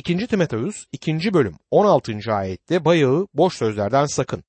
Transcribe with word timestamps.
2. 0.00 0.26
Timoteus 0.26 0.86
2. 0.92 1.34
bölüm 1.34 1.56
16. 1.70 2.32
ayette 2.32 2.84
bayağı 2.84 3.26
boş 3.34 3.54
sözlerden 3.54 4.06
sakın. 4.06 4.44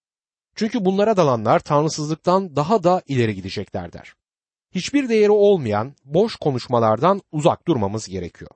Çünkü 0.55 0.85
bunlara 0.85 1.17
dalanlar 1.17 1.59
tanrısızlıktan 1.59 2.55
daha 2.55 2.83
da 2.83 3.01
ileri 3.07 3.35
gidecekler 3.35 3.93
der. 3.93 4.13
Hiçbir 4.75 5.09
değeri 5.09 5.31
olmayan 5.31 5.95
boş 6.05 6.35
konuşmalardan 6.35 7.21
uzak 7.31 7.67
durmamız 7.67 8.07
gerekiyor. 8.07 8.51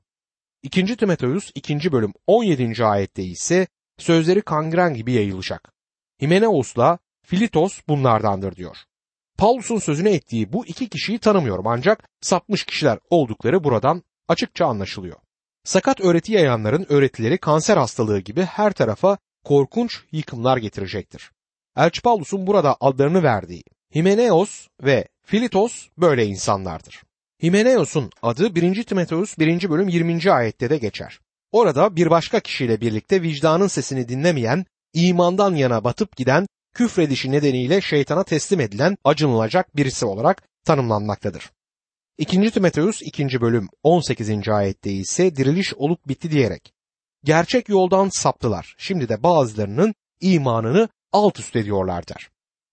2. 0.64 0.98
Timoteus 0.98 1.52
2. 1.56 1.92
bölüm 1.92 2.14
17. 2.28 2.86
ayette 2.86 3.24
ise 3.24 3.68
sözleri 3.98 4.42
kangren 4.42 4.94
gibi 4.94 5.12
yayılacak. 5.12 5.74
Himeneos'la 6.22 7.00
Filitos 7.26 7.82
bunlardandır 7.88 8.56
diyor. 8.56 8.78
Paulus'un 9.38 9.80
sözüne 9.80 10.14
ettiği 10.14 10.54
bu 10.54 10.66
iki 10.66 10.90
kişiyi 10.90 11.20
tanımıyorum 11.20 11.68
ancak 11.68 12.10
sapmış 12.22 12.66
kişiler 12.66 13.00
oldukları 13.10 13.64
buradan 13.64 14.04
açıkça 14.28 14.66
anlaşılıyor. 14.66 15.25
Sakat 15.66 16.02
öğreti 16.02 16.34
yayanların 16.34 16.86
öğretileri 16.90 17.38
kanser 17.38 17.78
hastalığı 17.78 18.20
gibi 18.20 18.42
her 18.42 18.74
tarafa 18.74 19.18
korkunç 19.44 20.00
yıkımlar 20.12 20.58
getirecektir. 20.58 21.32
Elçi 21.78 22.02
Paulus'un 22.02 22.48
burada 22.48 22.78
adlarını 22.80 23.24
verdiği 23.24 23.64
Himeneos 23.96 24.68
ve 24.84 25.08
Filitos 25.26 25.88
böyle 25.98 26.26
insanlardır. 26.26 27.04
Himeneos'un 27.44 28.10
adı 28.22 28.56
1. 28.56 28.84
Timoteus 28.84 29.38
1. 29.38 29.70
bölüm 29.70 29.88
20. 29.88 30.32
ayette 30.32 30.70
de 30.70 30.78
geçer. 30.78 31.20
Orada 31.52 31.96
bir 31.96 32.10
başka 32.10 32.40
kişiyle 32.40 32.82
birlikte 32.82 33.22
vicdanın 33.22 33.68
sesini 33.68 34.10
dinlemeyen, 34.10 34.66
imandan 34.94 35.56
yana 35.56 35.84
batıp 35.84 36.16
giden, 36.16 36.48
küfredişi 36.74 37.32
nedeniyle 37.32 37.82
şeytana 37.82 38.24
teslim 38.24 38.60
edilen 38.60 38.98
acınılacak 39.04 39.76
birisi 39.76 40.06
olarak 40.06 40.44
tanımlanmaktadır. 40.66 41.52
2. 42.18 42.52
Timoteus 42.52 43.02
2. 43.02 43.42
bölüm 43.42 43.68
18. 43.84 44.50
ayette 44.50 44.92
ise 44.92 45.36
diriliş 45.36 45.74
olup 45.74 46.08
bitti 46.08 46.32
diyerek 46.32 46.74
gerçek 47.24 47.70
yoldan 47.70 48.10
saptılar. 48.22 48.76
Şimdi 48.78 49.10
de 49.10 49.24
bazılarının 49.24 49.96
imanını 50.22 50.90
alt 51.12 51.40
üst 51.40 51.56
ediyorlar 51.56 52.08
der. 52.08 52.30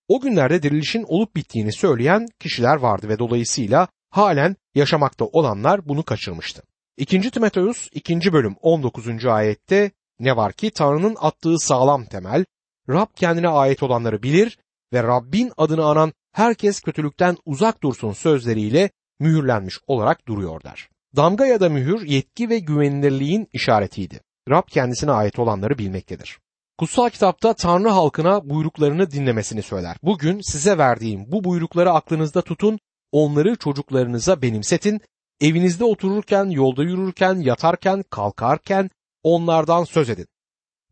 O 0.08 0.20
günlerde 0.20 0.62
dirilişin 0.62 1.04
olup 1.08 1.36
bittiğini 1.36 1.72
söyleyen 1.72 2.28
kişiler 2.40 2.76
vardı 2.76 3.08
ve 3.08 3.18
dolayısıyla 3.18 3.88
halen 4.10 4.56
yaşamakta 4.74 5.24
olanlar 5.24 5.88
bunu 5.88 6.02
kaçırmıştı. 6.02 6.62
2. 6.96 7.30
Timoteus 7.30 7.88
2. 7.92 8.32
bölüm 8.32 8.56
19. 8.60 9.26
ayette 9.26 9.90
ne 10.18 10.36
var 10.36 10.52
ki 10.52 10.70
Tanrı'nın 10.70 11.16
attığı 11.20 11.58
sağlam 11.58 12.04
temel, 12.04 12.44
Rab 12.88 13.08
kendine 13.16 13.48
ait 13.48 13.82
olanları 13.82 14.22
bilir 14.22 14.58
ve 14.92 15.02
Rabbin 15.02 15.52
adını 15.56 15.84
anan 15.84 16.12
herkes 16.32 16.80
kötülükten 16.80 17.36
uzak 17.44 17.82
dursun 17.82 18.12
sözleriyle 18.12 18.90
mühürlenmiş 19.22 19.78
olarak 19.86 20.28
duruyor 20.28 20.62
der. 20.62 20.88
Damga 21.16 21.46
ya 21.46 21.60
da 21.60 21.68
mühür 21.68 22.06
yetki 22.06 22.48
ve 22.48 22.58
güvenilirliğin 22.58 23.48
işaretiydi. 23.52 24.20
Rab 24.50 24.68
kendisine 24.68 25.10
ait 25.10 25.38
olanları 25.38 25.78
bilmektedir. 25.78 26.38
Kutsal 26.78 27.10
kitapta 27.10 27.54
Tanrı 27.54 27.88
halkına 27.88 28.50
buyruklarını 28.50 29.10
dinlemesini 29.10 29.62
söyler. 29.62 29.96
Bugün 30.02 30.40
size 30.40 30.78
verdiğim 30.78 31.32
bu 31.32 31.44
buyrukları 31.44 31.90
aklınızda 31.92 32.42
tutun, 32.42 32.78
onları 33.12 33.56
çocuklarınıza 33.56 34.42
benimsetin, 34.42 35.00
evinizde 35.40 35.84
otururken, 35.84 36.44
yolda 36.44 36.82
yürürken, 36.82 37.34
yatarken, 37.34 38.04
kalkarken 38.10 38.90
onlardan 39.22 39.84
söz 39.84 40.10
edin. 40.10 40.26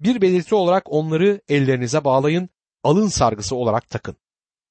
Bir 0.00 0.20
belirti 0.20 0.54
olarak 0.54 0.92
onları 0.92 1.40
ellerinize 1.48 2.04
bağlayın, 2.04 2.48
alın 2.82 3.08
sargısı 3.08 3.56
olarak 3.56 3.90
takın. 3.90 4.16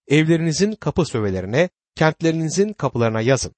Evlerinizin 0.07 0.71
kapı 0.71 1.05
sövelerine, 1.05 1.69
kentlerinizin 1.95 2.73
kapılarına 2.73 3.21
yazın. 3.21 3.55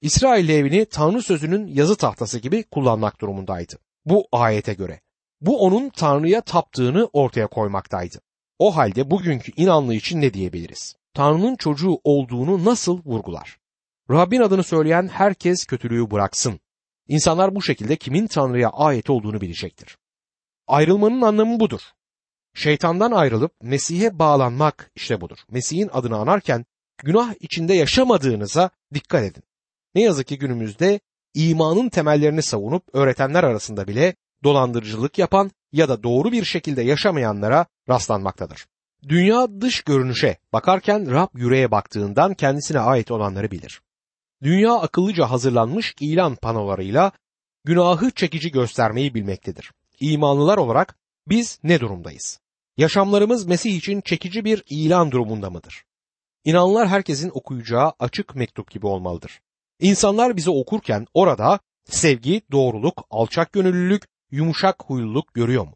İsrail 0.00 0.48
evini 0.48 0.86
Tanrı 0.86 1.22
sözünün 1.22 1.66
yazı 1.66 1.96
tahtası 1.96 2.38
gibi 2.38 2.62
kullanmak 2.62 3.20
durumundaydı. 3.20 3.78
Bu 4.04 4.28
ayete 4.32 4.74
göre. 4.74 5.00
Bu 5.40 5.60
onun 5.60 5.88
Tanrı'ya 5.88 6.40
taptığını 6.40 7.08
ortaya 7.12 7.46
koymaktaydı. 7.46 8.20
O 8.58 8.76
halde 8.76 9.10
bugünkü 9.10 9.52
inanlı 9.56 9.94
için 9.94 10.20
ne 10.20 10.34
diyebiliriz? 10.34 10.96
Tanrı'nın 11.14 11.56
çocuğu 11.56 12.00
olduğunu 12.04 12.64
nasıl 12.64 13.04
vurgular? 13.04 13.58
Rabbin 14.10 14.40
adını 14.40 14.62
söyleyen 14.62 15.08
herkes 15.08 15.64
kötülüğü 15.64 16.10
bıraksın. 16.10 16.60
İnsanlar 17.08 17.54
bu 17.54 17.62
şekilde 17.62 17.96
kimin 17.96 18.26
Tanrı'ya 18.26 18.70
ait 18.70 19.10
olduğunu 19.10 19.40
bilecektir. 19.40 19.98
Ayrılmanın 20.66 21.22
anlamı 21.22 21.60
budur. 21.60 21.80
Şeytandan 22.54 23.12
ayrılıp 23.12 23.52
Mesih'e 23.62 24.18
bağlanmak 24.18 24.90
işte 24.96 25.20
budur. 25.20 25.38
Mesih'in 25.50 25.90
adını 25.92 26.16
anarken 26.16 26.64
günah 26.98 27.34
içinde 27.40 27.74
yaşamadığınıza 27.74 28.70
dikkat 28.94 29.24
edin. 29.24 29.42
Ne 29.94 30.02
yazık 30.02 30.26
ki 30.26 30.38
günümüzde 30.38 31.00
imanın 31.34 31.88
temellerini 31.88 32.42
savunup 32.42 32.84
öğretenler 32.92 33.44
arasında 33.44 33.88
bile 33.88 34.14
dolandırıcılık 34.44 35.18
yapan 35.18 35.50
ya 35.72 35.88
da 35.88 36.02
doğru 36.02 36.32
bir 36.32 36.44
şekilde 36.44 36.82
yaşamayanlara 36.82 37.66
rastlanmaktadır. 37.88 38.66
Dünya 39.08 39.60
dış 39.60 39.82
görünüşe 39.82 40.38
bakarken 40.52 41.10
Rab 41.10 41.28
yüreğe 41.34 41.70
baktığından 41.70 42.34
kendisine 42.34 42.78
ait 42.80 43.10
olanları 43.10 43.50
bilir. 43.50 43.80
Dünya 44.42 44.74
akıllıca 44.74 45.30
hazırlanmış 45.30 45.94
ilan 46.00 46.36
panolarıyla 46.36 47.12
günahı 47.64 48.10
çekici 48.10 48.50
göstermeyi 48.50 49.14
bilmektedir. 49.14 49.72
İmanlılar 50.00 50.58
olarak 50.58 50.96
biz 51.28 51.58
ne 51.62 51.80
durumdayız? 51.80 52.40
Yaşamlarımız 52.76 53.46
Mesih 53.46 53.76
için 53.76 54.00
çekici 54.00 54.44
bir 54.44 54.62
ilan 54.70 55.10
durumunda 55.10 55.50
mıdır? 55.50 55.84
İnanlar 56.44 56.88
herkesin 56.88 57.30
okuyacağı 57.34 57.92
açık 57.98 58.34
mektup 58.34 58.70
gibi 58.70 58.86
olmalıdır. 58.86 59.40
İnsanlar 59.80 60.36
bizi 60.36 60.50
okurken 60.50 61.06
orada 61.14 61.60
sevgi, 61.84 62.42
doğruluk, 62.52 63.06
alçak 63.10 63.52
gönüllülük, 63.52 64.02
yumuşak 64.30 64.84
huyluluk 64.86 65.34
görüyor 65.34 65.64
mu? 65.64 65.74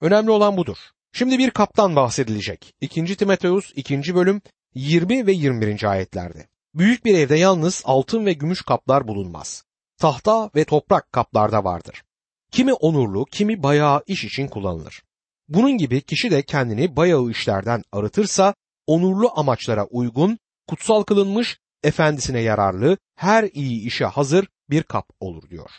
Önemli 0.00 0.30
olan 0.30 0.56
budur. 0.56 0.76
Şimdi 1.12 1.38
bir 1.38 1.50
kaptan 1.50 1.96
bahsedilecek. 1.96 2.74
2. 2.80 3.16
Timoteus 3.16 3.72
2. 3.76 4.14
bölüm 4.14 4.42
20 4.74 5.26
ve 5.26 5.32
21. 5.32 5.84
ayetlerde. 5.90 6.48
Büyük 6.74 7.04
bir 7.04 7.18
evde 7.18 7.36
yalnız 7.36 7.82
altın 7.84 8.26
ve 8.26 8.32
gümüş 8.32 8.62
kaplar 8.62 9.08
bulunmaz. 9.08 9.64
Tahta 9.98 10.50
ve 10.54 10.64
toprak 10.64 11.12
kaplarda 11.12 11.64
vardır. 11.64 12.04
Kimi 12.50 12.72
onurlu, 12.72 13.24
kimi 13.24 13.62
bayağı 13.62 14.02
iş 14.06 14.24
için 14.24 14.46
kullanılır. 14.46 15.02
Bunun 15.48 15.78
gibi 15.78 16.00
kişi 16.00 16.30
de 16.30 16.42
kendini 16.42 16.96
bayağı 16.96 17.30
işlerden 17.30 17.82
arıtırsa 17.92 18.54
onurlu 18.88 19.32
amaçlara 19.36 19.84
uygun, 19.84 20.38
kutsal 20.68 21.02
kılınmış, 21.02 21.58
efendisine 21.82 22.40
yararlı, 22.40 22.98
her 23.14 23.44
iyi 23.44 23.86
işe 23.86 24.04
hazır 24.04 24.48
bir 24.70 24.82
kap 24.82 25.10
olur 25.20 25.50
diyor. 25.50 25.70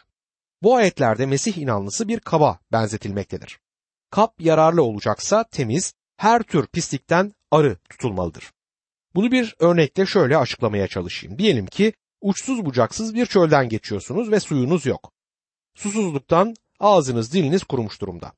Bu 0.64 0.76
ayetlerde 0.76 1.26
Mesih 1.26 1.58
inanlısı 1.58 2.08
bir 2.08 2.20
kaba 2.20 2.60
benzetilmektedir. 2.72 3.60
Kap 4.12 4.42
yararlı 4.42 4.84
olacaksa 4.84 5.44
temiz, 5.44 5.94
her 6.18 6.44
tür 6.44 6.68
pislikten 6.68 7.34
arı 7.52 7.78
tutulmalıdır. 7.90 8.52
Bunu 9.16 9.32
bir 9.32 9.56
örnekle 9.60 10.06
şöyle 10.06 10.38
açıklamaya 10.38 10.88
çalışayım. 10.88 11.40
Diyelim 11.40 11.66
ki 11.66 11.94
uçsuz 12.22 12.66
bucaksız 12.66 13.16
bir 13.16 13.26
çölden 13.26 13.70
geçiyorsunuz 13.70 14.32
ve 14.32 14.40
suyunuz 14.40 14.86
yok. 14.86 15.12
Susuzluktan 15.76 16.56
ağzınız 16.80 17.34
diliniz 17.34 17.64
kurumuş 17.64 18.02
durumda. 18.02 18.34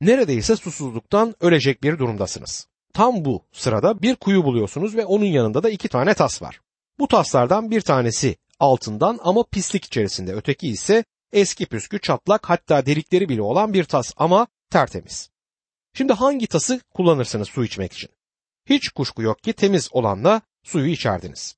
Neredeyse 0.00 0.56
susuzluktan 0.56 1.34
ölecek 1.40 1.82
bir 1.82 1.98
durumdasınız. 1.98 2.66
Tam 2.96 3.24
bu 3.24 3.42
sırada 3.52 4.02
bir 4.02 4.16
kuyu 4.16 4.44
buluyorsunuz 4.44 4.96
ve 4.96 5.06
onun 5.06 5.24
yanında 5.24 5.62
da 5.62 5.70
iki 5.70 5.88
tane 5.88 6.14
tas 6.14 6.42
var. 6.42 6.60
Bu 6.98 7.08
taslardan 7.08 7.70
bir 7.70 7.80
tanesi 7.80 8.36
altından 8.60 9.18
ama 9.22 9.44
pislik 9.44 9.84
içerisinde, 9.84 10.32
öteki 10.32 10.68
ise 10.68 11.04
eski 11.32 11.66
püskü 11.66 12.00
çatlak 12.00 12.50
hatta 12.50 12.86
delikleri 12.86 13.28
bile 13.28 13.42
olan 13.42 13.72
bir 13.72 13.84
tas 13.84 14.12
ama 14.16 14.46
tertemiz. 14.70 15.30
Şimdi 15.94 16.12
hangi 16.12 16.46
tası 16.46 16.80
kullanırsınız 16.94 17.48
su 17.48 17.64
içmek 17.64 17.92
için? 17.92 18.10
Hiç 18.66 18.88
kuşku 18.88 19.22
yok 19.22 19.42
ki 19.42 19.52
temiz 19.52 19.88
olanla 19.92 20.40
suyu 20.62 20.86
içerdiniz. 20.86 21.56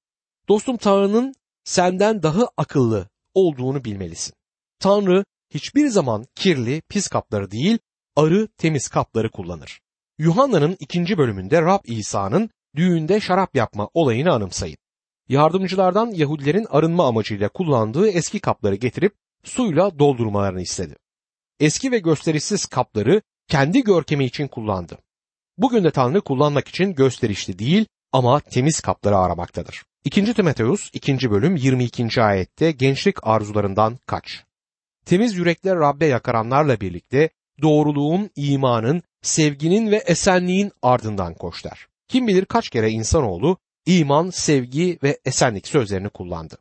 Dostum 0.49 0.77
Tanrı'nın 0.77 1.35
senden 1.65 2.23
daha 2.23 2.49
akıllı 2.57 3.09
olduğunu 3.35 3.85
bilmelisin. 3.85 4.35
Tanrı 4.79 5.25
hiçbir 5.51 5.89
zaman 5.89 6.27
kirli, 6.35 6.83
pis 6.89 7.09
kapları 7.09 7.51
değil, 7.51 7.79
arı, 8.17 8.49
temiz 8.57 8.89
kapları 8.89 9.31
kullanır. 9.31 9.81
Yuhanna'nın 10.19 10.77
ikinci 10.81 11.19
bölümünde 11.19 11.63
Rab 11.63 11.81
İsa'nın 11.85 12.51
düğünde 12.77 13.21
şarap 13.21 13.57
yapma 13.57 13.89
olayını 13.95 14.33
anımsayın. 14.33 14.77
Yardımcılardan 15.29 16.11
Yahudilerin 16.11 16.67
arınma 16.71 17.09
amacıyla 17.09 17.49
kullandığı 17.49 18.09
eski 18.09 18.41
kapları 18.41 18.75
getirip 18.75 19.15
suyla 19.45 19.99
doldurmalarını 19.99 20.61
istedi. 20.61 20.97
Eski 21.61 21.93
ve 21.93 21.99
gösterişsiz 21.99 22.67
kapları 22.67 23.23
kendi 23.49 23.85
görkemi 23.85 24.25
için 24.25 24.49
kullandı. 24.49 24.99
Bugün 25.59 25.85
de 25.85 25.91
Tanrı 25.91 26.21
kullanmak 26.21 26.69
için 26.69 26.95
gösterişli 26.95 27.59
değil 27.59 27.87
ama 28.13 28.41
temiz 28.41 28.81
kapları 28.81 29.17
aramaktadır. 29.17 29.83
2. 30.05 30.35
Timoteus 30.35 30.91
2. 30.93 31.31
bölüm 31.31 31.57
22. 31.57 32.23
ayette 32.23 32.71
gençlik 32.71 33.27
arzularından 33.27 33.99
kaç. 34.07 34.45
Temiz 35.05 35.37
yürekler 35.37 35.79
Rabbe 35.79 36.07
yakaranlarla 36.07 36.81
birlikte 36.81 37.31
doğruluğun, 37.63 38.31
imanın, 38.37 39.03
sevginin 39.23 39.91
ve 39.91 39.97
esenliğin 39.97 40.73
ardından 40.83 41.35
koş 41.35 41.65
der. 41.65 41.87
Kim 42.09 42.27
bilir 42.27 42.45
kaç 42.45 42.69
kere 42.69 42.91
insanoğlu 42.91 43.59
iman, 43.87 44.31
sevgi 44.31 44.99
ve 45.03 45.19
esenlik 45.25 45.69
sözlerini 45.69 46.09
kullandı. 46.09 46.59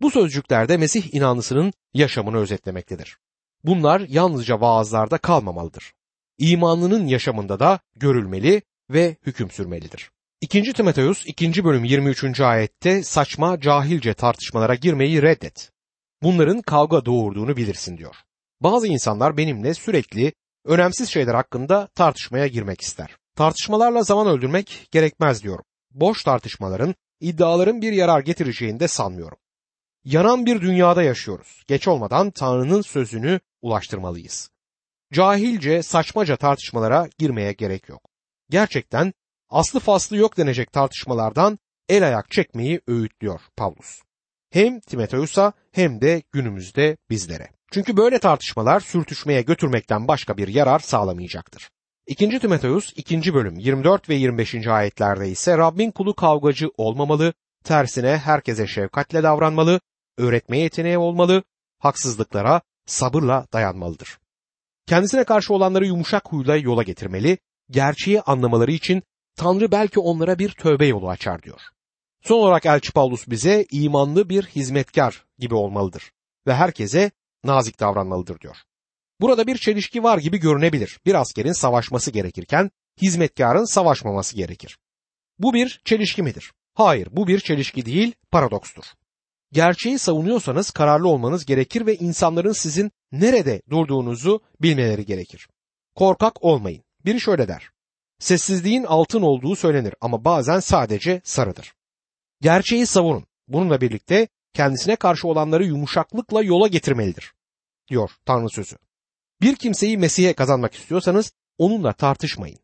Bu 0.00 0.10
sözcüklerde 0.10 0.76
Mesih 0.76 1.14
inanlısının 1.14 1.72
yaşamını 1.94 2.36
özetlemektedir. 2.36 3.18
bunlar 3.64 4.00
yalnızca 4.00 4.60
vaazlarda 4.60 5.18
kalmamalıdır. 5.18 5.92
İmanlının 6.38 7.06
yaşamında 7.06 7.60
da 7.60 7.80
görülmeli 7.96 8.62
ve 8.90 9.16
hüküm 9.26 9.50
sürmelidir. 9.50 10.10
2. 10.40 10.72
Timoteus 10.72 11.26
2. 11.26 11.64
bölüm 11.64 11.84
23. 11.84 12.40
ayette 12.40 13.02
saçma 13.02 13.60
cahilce 13.60 14.14
tartışmalara 14.14 14.74
girmeyi 14.74 15.22
reddet. 15.22 15.70
Bunların 16.22 16.62
kavga 16.62 17.04
doğurduğunu 17.04 17.56
bilirsin 17.56 17.98
diyor. 17.98 18.16
Bazı 18.60 18.86
insanlar 18.86 19.36
benimle 19.36 19.74
sürekli 19.74 20.32
önemsiz 20.64 21.08
şeyler 21.08 21.34
hakkında 21.34 21.86
tartışmaya 21.86 22.46
girmek 22.46 22.80
ister. 22.80 23.16
Tartışmalarla 23.36 24.02
zaman 24.02 24.26
öldürmek 24.26 24.88
gerekmez 24.90 25.42
diyorum. 25.42 25.64
Boş 25.90 26.24
tartışmaların, 26.24 26.94
iddiaların 27.20 27.82
bir 27.82 27.92
yarar 27.92 28.20
getireceğini 28.20 28.80
de 28.80 28.88
sanmıyorum. 28.88 29.38
Yanan 30.04 30.46
bir 30.46 30.60
dünyada 30.60 31.02
yaşıyoruz. 31.02 31.62
Geç 31.66 31.88
olmadan 31.88 32.30
Tanrı'nın 32.30 32.82
sözünü 32.82 33.40
ulaştırmalıyız. 33.62 34.50
Cahilce, 35.12 35.82
saçmaca 35.82 36.36
tartışmalara 36.36 37.08
girmeye 37.18 37.52
gerek 37.52 37.88
yok. 37.88 38.02
Gerçekten 38.50 39.12
aslı 39.48 39.80
faslı 39.80 40.16
yok 40.16 40.36
denecek 40.36 40.72
tartışmalardan 40.72 41.58
el 41.88 42.06
ayak 42.06 42.30
çekmeyi 42.30 42.80
öğütlüyor 42.86 43.40
Pavlus. 43.56 44.02
Hem 44.50 44.80
Timoteus'a 44.80 45.52
hem 45.72 46.00
de 46.00 46.22
günümüzde 46.32 46.96
bizlere. 47.10 47.48
Çünkü 47.72 47.96
böyle 47.96 48.18
tartışmalar 48.18 48.80
sürtüşmeye 48.80 49.42
götürmekten 49.42 50.08
başka 50.08 50.36
bir 50.36 50.48
yarar 50.48 50.78
sağlamayacaktır. 50.78 51.70
2. 52.06 52.38
Timoteus 52.38 52.92
2. 52.96 53.34
bölüm 53.34 53.58
24 53.58 54.08
ve 54.08 54.14
25. 54.14 54.66
ayetlerde 54.66 55.30
ise 55.30 55.58
Rabbin 55.58 55.90
kulu 55.90 56.14
kavgacı 56.14 56.70
olmamalı, 56.76 57.34
tersine 57.64 58.16
herkese 58.16 58.66
şefkatle 58.66 59.22
davranmalı, 59.22 59.80
öğretme 60.18 60.58
yeteneği 60.58 60.98
olmalı, 60.98 61.42
haksızlıklara 61.78 62.60
sabırla 62.86 63.46
dayanmalıdır. 63.52 64.18
Kendisine 64.86 65.24
karşı 65.24 65.54
olanları 65.54 65.86
yumuşak 65.86 66.32
huyla 66.32 66.56
yola 66.56 66.82
getirmeli, 66.82 67.38
gerçeği 67.70 68.20
anlamaları 68.22 68.72
için 68.72 69.02
Tanrı 69.36 69.72
belki 69.72 70.00
onlara 70.00 70.38
bir 70.38 70.50
tövbe 70.50 70.86
yolu 70.86 71.08
açar 71.08 71.42
diyor. 71.42 71.60
Son 72.22 72.36
olarak 72.36 72.66
Elçi 72.66 72.92
Paulus 72.92 73.28
bize 73.28 73.66
imanlı 73.70 74.28
bir 74.28 74.42
hizmetkar 74.42 75.24
gibi 75.38 75.54
olmalıdır 75.54 76.12
ve 76.46 76.54
herkese 76.54 77.10
nazik 77.44 77.80
davranmalıdır 77.80 78.40
diyor. 78.40 78.56
Burada 79.20 79.46
bir 79.46 79.58
çelişki 79.58 80.02
var 80.02 80.18
gibi 80.18 80.38
görünebilir. 80.38 81.00
Bir 81.06 81.14
askerin 81.14 81.52
savaşması 81.52 82.10
gerekirken 82.10 82.70
hizmetkarın 83.02 83.64
savaşmaması 83.64 84.36
gerekir. 84.36 84.78
Bu 85.38 85.54
bir 85.54 85.80
çelişki 85.84 86.22
midir? 86.22 86.52
Hayır, 86.74 87.08
bu 87.12 87.26
bir 87.26 87.40
çelişki 87.40 87.86
değil, 87.86 88.14
paradokstur. 88.30 88.84
Gerçeği 89.52 89.98
savunuyorsanız 89.98 90.70
kararlı 90.70 91.08
olmanız 91.08 91.44
gerekir 91.44 91.86
ve 91.86 91.96
insanların 91.96 92.52
sizin 92.52 92.92
nerede 93.12 93.62
durduğunuzu 93.70 94.40
bilmeleri 94.60 95.06
gerekir. 95.06 95.48
Korkak 95.94 96.44
olmayın. 96.44 96.82
Biri 97.04 97.20
şöyle 97.20 97.48
der. 97.48 97.70
Sessizliğin 98.18 98.84
altın 98.84 99.22
olduğu 99.22 99.56
söylenir 99.56 99.94
ama 100.00 100.24
bazen 100.24 100.60
sadece 100.60 101.20
sarıdır. 101.24 101.74
Gerçeği 102.40 102.86
savunun. 102.86 103.26
Bununla 103.48 103.80
birlikte 103.80 104.28
kendisine 104.54 104.96
karşı 104.96 105.28
olanları 105.28 105.64
yumuşaklıkla 105.64 106.42
yola 106.42 106.68
getirmelidir. 106.68 107.32
Diyor 107.88 108.10
Tanrı 108.26 108.50
sözü. 108.50 108.76
Bir 109.40 109.56
kimseyi 109.56 109.98
Mesih'e 109.98 110.32
kazanmak 110.32 110.74
istiyorsanız 110.74 111.32
onunla 111.58 111.92
tartışmayın. 111.92 112.58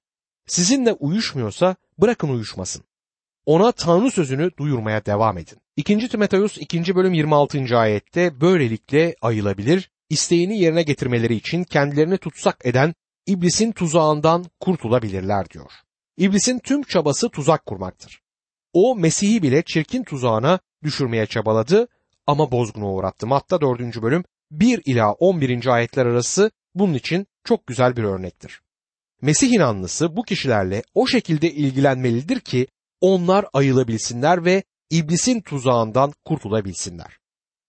Sizinle 0.46 0.92
uyuşmuyorsa 0.92 1.76
bırakın 1.98 2.28
uyuşmasın. 2.28 2.84
Ona 3.46 3.72
Tanrı 3.72 4.10
sözünü 4.10 4.50
duyurmaya 4.58 5.06
devam 5.06 5.38
edin. 5.38 5.58
2. 5.76 6.08
Timoteus 6.08 6.58
2. 6.58 6.94
bölüm 6.94 7.14
26. 7.14 7.78
ayette 7.78 8.40
böylelikle 8.40 9.14
ayılabilir, 9.22 9.90
isteğini 10.10 10.58
yerine 10.58 10.82
getirmeleri 10.82 11.34
için 11.34 11.64
kendilerini 11.64 12.18
tutsak 12.18 12.66
eden 12.66 12.94
iblisin 13.26 13.72
tuzağından 13.72 14.46
kurtulabilirler 14.60 15.50
diyor. 15.50 15.72
İblisin 16.16 16.58
tüm 16.58 16.82
çabası 16.82 17.28
tuzak 17.28 17.66
kurmaktır. 17.66 18.20
O 18.72 18.96
Mesih'i 18.96 19.42
bile 19.42 19.62
çirkin 19.62 20.04
tuzağına 20.04 20.60
düşürmeye 20.82 21.26
çabaladı 21.26 21.88
ama 22.26 22.52
bozguna 22.52 22.92
uğrattı. 22.92 23.26
Matta 23.26 23.60
4. 23.60 24.02
bölüm 24.02 24.24
1 24.50 24.82
ila 24.86 25.12
11. 25.12 25.66
ayetler 25.66 26.06
arası 26.06 26.50
bunun 26.74 26.94
için 26.94 27.26
çok 27.44 27.66
güzel 27.66 27.96
bir 27.96 28.04
örnektir. 28.04 28.60
Mesih 29.22 29.52
inanlısı 29.52 30.16
bu 30.16 30.22
kişilerle 30.22 30.82
o 30.94 31.06
şekilde 31.06 31.52
ilgilenmelidir 31.52 32.40
ki 32.40 32.66
onlar 33.00 33.46
ayılabilsinler 33.52 34.44
ve 34.44 34.62
iblisin 34.90 35.40
tuzağından 35.40 36.12
kurtulabilsinler. 36.24 37.18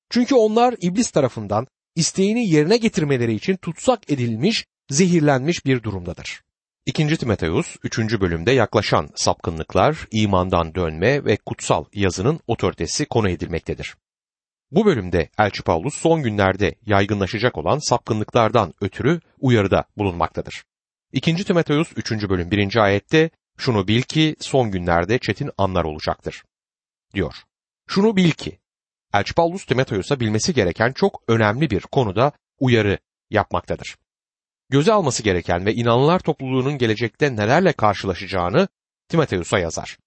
Çünkü 0.09 0.35
onlar 0.35 0.75
iblis 0.81 1.11
tarafından 1.11 1.67
isteğini 1.95 2.49
yerine 2.49 2.77
getirmeleri 2.77 3.33
için 3.33 3.57
tutsak 3.57 4.11
edilmiş, 4.11 4.65
zehirlenmiş 4.89 5.65
bir 5.65 5.83
durumdadır. 5.83 6.41
2. 6.85 7.17
Timoteus 7.17 7.75
3. 7.83 7.99
bölümde 8.21 8.51
yaklaşan 8.51 9.09
sapkınlıklar, 9.15 10.07
imandan 10.11 10.75
dönme 10.75 11.25
ve 11.25 11.37
kutsal 11.37 11.85
yazının 11.93 12.39
otoritesi 12.47 13.05
konu 13.05 13.29
edilmektedir. 13.29 13.95
Bu 14.71 14.85
bölümde 14.85 15.29
Elçi 15.39 15.63
Paulus 15.63 15.97
son 15.97 16.23
günlerde 16.23 16.75
yaygınlaşacak 16.85 17.57
olan 17.57 17.79
sapkınlıklardan 17.89 18.73
ötürü 18.81 19.19
uyarıda 19.39 19.85
bulunmaktadır. 19.97 20.63
2. 21.11 21.35
Timoteus 21.35 21.91
3. 21.95 22.11
bölüm 22.11 22.51
1. 22.51 22.75
ayette 22.75 23.29
şunu 23.57 23.87
bil 23.87 24.01
ki 24.01 24.35
son 24.39 24.71
günlerde 24.71 25.19
çetin 25.19 25.51
anlar 25.57 25.83
olacaktır. 25.83 26.43
diyor. 27.13 27.35
Şunu 27.87 28.15
bil 28.15 28.31
ki 28.31 28.59
Elçi 29.13 29.33
Paulus 29.33 29.65
Timoteus'a 29.65 30.19
bilmesi 30.19 30.53
gereken 30.53 30.91
çok 30.93 31.23
önemli 31.27 31.69
bir 31.69 31.81
konuda 31.81 32.31
uyarı 32.59 32.97
yapmaktadır. 33.29 33.97
Göze 34.69 34.93
alması 34.93 35.23
gereken 35.23 35.65
ve 35.65 35.73
inanlılar 35.73 36.19
topluluğunun 36.19 36.77
gelecekte 36.77 37.35
nelerle 37.35 37.73
karşılaşacağını 37.73 38.67
Timoteus'a 39.07 39.59
yazar. 39.59 39.97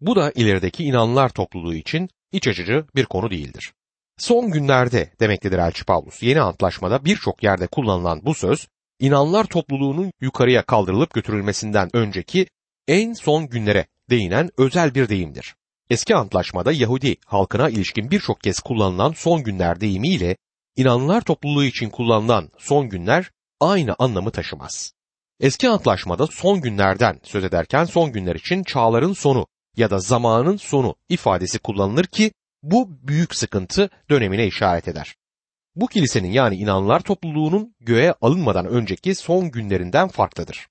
Bu 0.00 0.16
da 0.16 0.32
ilerideki 0.34 0.84
inanlılar 0.84 1.28
topluluğu 1.28 1.74
için 1.74 2.08
iç 2.32 2.48
açıcı 2.48 2.84
bir 2.94 3.04
konu 3.04 3.30
değildir. 3.30 3.72
Son 4.18 4.50
günlerde 4.50 5.10
demektedir 5.20 5.58
Elçi 5.58 5.84
Paulus. 5.84 6.22
Yeni 6.22 6.40
antlaşmada 6.40 7.04
birçok 7.04 7.42
yerde 7.42 7.66
kullanılan 7.66 8.20
bu 8.24 8.34
söz, 8.34 8.68
inanlar 9.00 9.44
topluluğunun 9.44 10.12
yukarıya 10.20 10.62
kaldırılıp 10.62 11.14
götürülmesinden 11.14 11.90
önceki 11.92 12.46
en 12.88 13.12
son 13.12 13.48
günlere 13.48 13.86
değinen 14.10 14.50
özel 14.58 14.94
bir 14.94 15.08
deyimdir. 15.08 15.54
Eski 15.90 16.14
antlaşmada 16.14 16.72
Yahudi 16.72 17.16
halkına 17.26 17.70
ilişkin 17.70 18.10
birçok 18.10 18.40
kez 18.40 18.60
kullanılan 18.60 19.12
son 19.12 19.42
günler 19.42 19.80
deyimiyle 19.80 20.36
inanlar 20.76 21.20
topluluğu 21.20 21.64
için 21.64 21.90
kullanılan 21.90 22.50
son 22.58 22.88
günler 22.88 23.30
aynı 23.62 23.94
anlamı 23.98 24.30
taşımaz. 24.30 24.92
Eski 25.40 25.68
antlaşmada 25.68 26.26
son 26.26 26.60
günlerden 26.60 27.20
söz 27.22 27.44
ederken 27.44 27.84
son 27.84 28.12
günler 28.12 28.34
için 28.34 28.62
çağların 28.62 29.12
sonu 29.12 29.46
ya 29.76 29.90
da 29.90 29.98
zamanın 29.98 30.56
sonu 30.56 30.94
ifadesi 31.08 31.58
kullanılır 31.58 32.04
ki 32.04 32.32
bu 32.62 32.88
büyük 33.08 33.34
sıkıntı 33.34 33.90
dönemine 34.10 34.46
işaret 34.46 34.88
eder. 34.88 35.16
Bu 35.76 35.86
kilisenin 35.86 36.30
yani 36.30 36.56
inanlar 36.56 37.00
topluluğunun 37.00 37.74
göğe 37.80 38.14
alınmadan 38.20 38.66
önceki 38.66 39.14
son 39.14 39.50
günlerinden 39.50 40.08
farklıdır. 40.08 40.68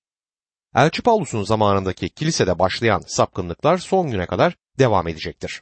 Elçi 0.76 1.02
Paulus'un 1.02 1.44
zamanındaki 1.44 2.10
kilisede 2.10 2.60
başlayan 2.60 3.04
sapkınlıklar 3.08 3.78
son 3.78 4.12
güne 4.12 4.26
kadar 4.26 4.56
devam 4.80 5.08
edecektir. 5.08 5.62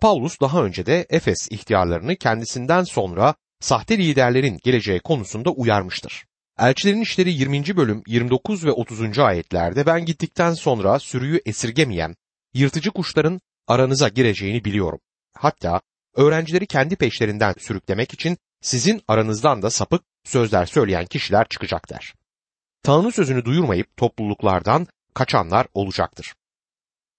Paulus 0.00 0.40
daha 0.40 0.64
önce 0.64 0.86
de 0.86 1.06
Efes 1.10 1.48
ihtiyarlarını 1.50 2.16
kendisinden 2.16 2.84
sonra 2.84 3.34
sahte 3.60 3.98
liderlerin 3.98 4.58
geleceği 4.64 5.00
konusunda 5.00 5.50
uyarmıştır. 5.50 6.24
Elçilerin 6.58 7.00
İşleri 7.00 7.32
20. 7.32 7.76
bölüm 7.76 8.02
29 8.06 8.66
ve 8.66 8.72
30. 8.72 9.18
ayetlerde 9.18 9.86
ben 9.86 10.04
gittikten 10.04 10.54
sonra 10.54 10.98
sürüyü 10.98 11.40
esirgemeyen 11.46 12.16
yırtıcı 12.54 12.90
kuşların 12.90 13.40
aranıza 13.66 14.08
gireceğini 14.08 14.64
biliyorum. 14.64 15.00
Hatta 15.34 15.80
öğrencileri 16.16 16.66
kendi 16.66 16.96
peşlerinden 16.96 17.54
sürüklemek 17.58 18.14
için 18.14 18.38
sizin 18.60 19.02
aranızdan 19.08 19.62
da 19.62 19.70
sapık 19.70 20.02
sözler 20.24 20.66
söyleyen 20.66 21.06
kişiler 21.06 21.48
çıkacaklar. 21.48 22.14
Tanrı 22.82 23.12
sözünü 23.12 23.44
duyurmayıp 23.44 23.96
topluluklardan 23.96 24.86
kaçanlar 25.14 25.66
olacaktır. 25.74 26.34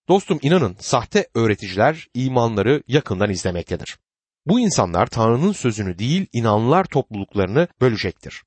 Dostum 0.08 0.40
inanın 0.42 0.76
sahte 0.80 1.28
öğreticiler 1.36 2.08
imanları 2.14 2.84
yakından 2.88 3.30
izlemektedir. 3.30 3.98
Bu 4.46 4.60
insanlar 4.60 5.08
Tanrı'nın 5.08 5.52
sözünü 5.52 6.00
değil 6.00 6.28
inanlar 6.34 6.84
topluluklarını 6.84 7.68
bölecektir. 7.82 8.44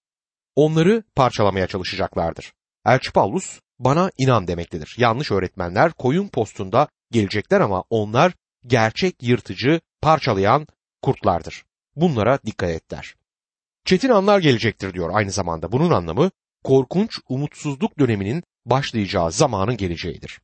Onları 0.57 1.03
parçalamaya 1.17 1.67
çalışacaklardır. 1.67 2.53
Elçi 2.87 3.13
Paulus 3.13 3.61
bana 3.79 4.11
inan 4.19 4.49
demektedir. 4.49 4.95
Yanlış 4.99 5.31
öğretmenler 5.31 5.93
koyun 5.93 6.29
postunda 6.29 6.89
gelecekler 7.11 7.61
ama 7.61 7.85
onlar 7.91 8.33
gerçek 8.67 9.23
yırtıcı, 9.23 9.81
parçalayan 10.03 10.67
kurtlardır. 11.03 11.65
Bunlara 11.97 12.39
dikkat 12.47 12.71
et 12.71 12.91
der. 12.91 13.15
Çetin 13.85 14.09
anlar 14.09 14.39
gelecektir 14.39 14.95
diyor 14.95 15.11
aynı 15.13 15.31
zamanda. 15.31 15.73
Bunun 15.73 15.91
anlamı 15.91 16.31
korkunç 16.65 17.19
umutsuzluk 17.29 17.99
döneminin 17.99 18.43
başlayacağı 18.67 19.33
zamanın 19.33 19.77
geleceğidir. 19.77 20.41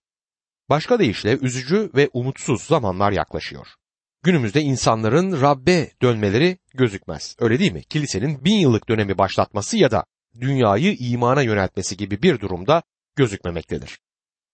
Başka 0.68 0.98
deyişle 0.98 1.38
üzücü 1.38 1.90
ve 1.94 2.10
umutsuz 2.12 2.62
zamanlar 2.62 3.12
yaklaşıyor. 3.12 3.66
Günümüzde 4.22 4.60
insanların 4.60 5.40
Rabbe 5.40 5.90
dönmeleri 6.02 6.58
gözükmez. 6.74 7.36
Öyle 7.38 7.58
değil 7.58 7.72
mi? 7.72 7.84
Kilisenin 7.84 8.44
bin 8.44 8.54
yıllık 8.54 8.88
dönemi 8.88 9.18
başlatması 9.18 9.76
ya 9.76 9.90
da 9.90 10.04
dünyayı 10.40 10.96
imana 10.98 11.42
yöneltmesi 11.42 11.96
gibi 11.96 12.22
bir 12.22 12.40
durumda 12.40 12.82
gözükmemektedir. 13.16 13.98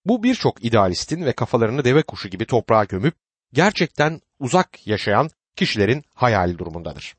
Bu 0.04 0.22
birçok 0.22 0.64
idealistin 0.64 1.24
ve 1.24 1.32
kafalarını 1.32 1.84
deve 1.84 2.02
kuşu 2.02 2.28
gibi 2.28 2.46
toprağa 2.46 2.84
gömüp 2.84 3.14
gerçekten 3.52 4.20
uzak 4.38 4.86
yaşayan 4.86 5.30
kişilerin 5.56 6.04
hayali 6.14 6.58
durumundadır. 6.58 7.14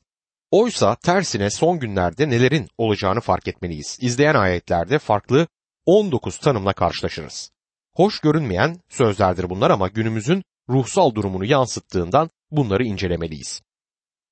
Oysa 0.52 0.96
tersine 0.96 1.50
son 1.50 1.80
günlerde 1.80 2.30
nelerin 2.30 2.68
olacağını 2.78 3.22
fark 3.22 3.48
etmeliyiz. 3.48 3.98
İzleyen 4.02 4.36
ayetlerde 4.36 5.00
farklı 5.00 5.48
19 5.86 6.38
tanımla 6.40 6.74
karşılaşırız. 6.74 7.52
Hoş 7.94 8.20
görünmeyen 8.20 8.80
sözlerdir 8.90 9.50
bunlar 9.50 9.70
ama 9.70 9.88
günümüzün 9.88 10.44
ruhsal 10.70 11.16
durumunu 11.16 11.46
yansıttığından 11.46 12.30
bunları 12.52 12.84
incelemeliyiz. 12.84 13.62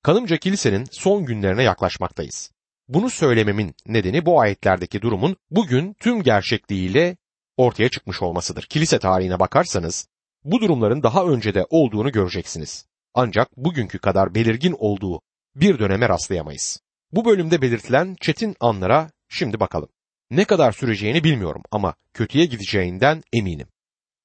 Kanımca 0.02 0.36
kilisenin 0.36 0.86
son 0.90 1.24
günlerine 1.24 1.62
yaklaşmaktayız. 1.62 2.50
Bunu 2.88 3.10
söylememin 3.10 3.74
nedeni 3.86 4.26
bu 4.26 4.40
ayetlerdeki 4.40 5.02
durumun 5.02 5.36
bugün 5.50 5.94
tüm 6.00 6.22
gerçekliğiyle 6.22 7.16
ortaya 7.56 7.88
çıkmış 7.88 8.22
olmasıdır. 8.22 8.62
Kilise 8.62 8.98
tarihine 8.98 9.38
bakarsanız 9.40 10.08
bu 10.44 10.60
durumların 10.60 11.02
daha 11.02 11.24
öncede 11.24 11.66
olduğunu 11.70 12.12
göreceksiniz. 12.12 12.86
Ancak 13.14 13.56
bugünkü 13.56 13.98
kadar 13.98 14.34
belirgin 14.34 14.74
olduğu 14.78 15.20
bir 15.54 15.78
döneme 15.78 16.08
rastlayamayız. 16.08 16.80
Bu 17.12 17.24
bölümde 17.24 17.62
belirtilen 17.62 18.16
çetin 18.20 18.56
anlara 18.60 19.10
şimdi 19.28 19.60
bakalım. 19.60 19.88
Ne 20.30 20.44
kadar 20.44 20.72
süreceğini 20.72 21.24
bilmiyorum 21.24 21.62
ama 21.70 21.94
kötüye 22.14 22.46
gideceğinden 22.46 23.22
eminim. 23.32 23.68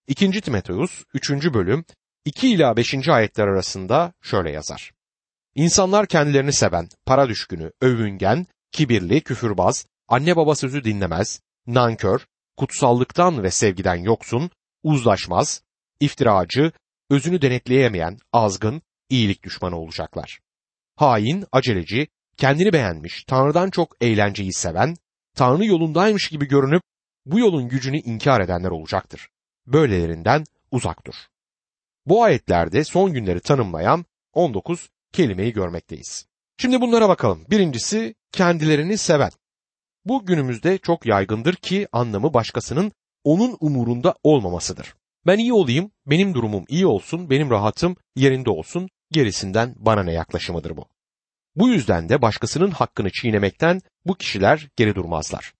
2. 0.08 0.42
Timoteus 0.42 1.04
3. 1.14 1.32
bölüm 1.32 1.86
2 2.26 2.48
ila 2.48 2.78
5. 2.78 3.10
ayetler 3.10 3.48
arasında 3.48 4.14
şöyle 4.22 4.52
yazar. 4.52 4.92
İnsanlar 5.56 6.08
kendilerini 6.08 6.54
seven, 6.54 6.90
para 7.06 7.30
düşkünü, 7.30 7.72
övüngen, 7.82 8.48
kibirli, 8.72 9.22
küfürbaz, 9.22 9.86
anne 10.08 10.36
baba 10.36 10.56
sözü 10.56 10.84
dinlemez, 10.84 11.42
nankör, 11.68 12.26
kutsallıktan 12.58 13.44
ve 13.44 13.52
sevgiden 13.52 13.96
yoksun, 13.96 14.50
uzlaşmaz, 14.84 15.62
iftiracı, 16.00 16.72
özünü 17.10 17.42
denetleyemeyen, 17.42 18.18
azgın, 18.34 18.82
iyilik 19.10 19.44
düşmanı 19.44 19.78
olacaklar. 19.80 20.40
Hain, 20.96 21.46
aceleci, 21.52 22.08
kendini 22.38 22.74
beğenmiş, 22.74 23.24
Tanrı'dan 23.24 23.70
çok 23.70 23.96
eğlenceyi 24.02 24.54
seven, 24.54 24.96
Tanrı 25.36 25.66
yolundaymış 25.66 26.30
gibi 26.30 26.48
görünüp 26.48 26.82
bu 27.26 27.40
yolun 27.40 27.70
gücünü 27.70 27.98
inkar 27.98 28.42
edenler 28.42 28.70
olacaktır. 28.70 29.30
Böylelerinden 29.68 30.44
uzak 30.72 31.06
dur. 31.06 31.16
Bu 32.06 32.24
ayetlerde 32.24 32.84
son 32.84 33.14
günleri 33.14 33.40
tanımlayan 33.40 34.06
19 34.34 34.90
kelimeyi 35.14 35.54
görmekteyiz. 35.54 36.28
Şimdi 36.58 36.82
bunlara 36.82 37.10
bakalım. 37.10 37.46
Birincisi 37.50 38.16
kendilerini 38.32 38.98
seven. 38.98 39.32
Bu 40.06 40.26
günümüzde 40.26 40.78
çok 40.78 41.06
yaygındır 41.06 41.56
ki 41.56 41.88
anlamı 41.92 42.34
başkasının 42.34 42.92
onun 43.24 43.58
umurunda 43.60 44.16
olmamasıdır. 44.24 44.96
Ben 45.26 45.38
iyi 45.38 45.54
olayım, 45.54 45.92
benim 46.06 46.34
durumum 46.34 46.66
iyi 46.68 46.88
olsun, 46.88 47.30
benim 47.30 47.50
rahatım 47.50 47.96
yerinde 48.16 48.50
olsun, 48.50 48.90
gerisinden 49.12 49.76
bana 49.78 50.04
ne 50.04 50.14
yaklaşımıdır 50.14 50.78
bu. 50.78 50.86
Bu 51.56 51.70
yüzden 51.70 52.10
de 52.10 52.22
başkasının 52.22 52.72
hakkını 52.72 53.12
çiğnemekten 53.12 53.82
bu 54.06 54.16
kişiler 54.16 54.70
geri 54.76 54.96
durmazlar. 54.96 55.54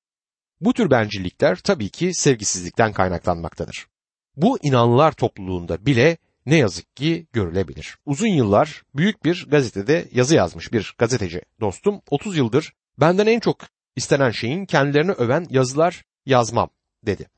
Bu 0.62 0.74
tür 0.74 0.92
bencillikler 0.92 1.56
tabii 1.56 1.90
ki 1.90 2.14
sevgisizlikten 2.14 2.94
kaynaklanmaktadır. 2.94 3.88
Bu 4.36 4.58
inanlılar 4.62 5.12
topluluğunda 5.12 5.86
bile 5.86 6.18
ne 6.46 6.56
yazık 6.56 6.96
ki 6.96 7.28
görülebilir. 7.34 7.98
Uzun 8.06 8.28
yıllar 8.28 8.84
büyük 8.96 9.26
bir 9.26 9.48
gazetede 9.50 10.08
yazı 10.12 10.36
yazmış 10.36 10.74
bir 10.74 10.96
gazeteci 10.98 11.42
dostum 11.60 12.02
30 12.10 12.38
yıldır 12.38 12.74
benden 13.00 13.28
en 13.28 13.40
çok 13.40 13.58
istenen 13.96 14.32
şeyin 14.32 14.66
kendilerini 14.66 15.12
öven 15.12 15.48
yazılar 15.50 16.04
yazmam 16.26 16.70
dedi. 17.06 17.30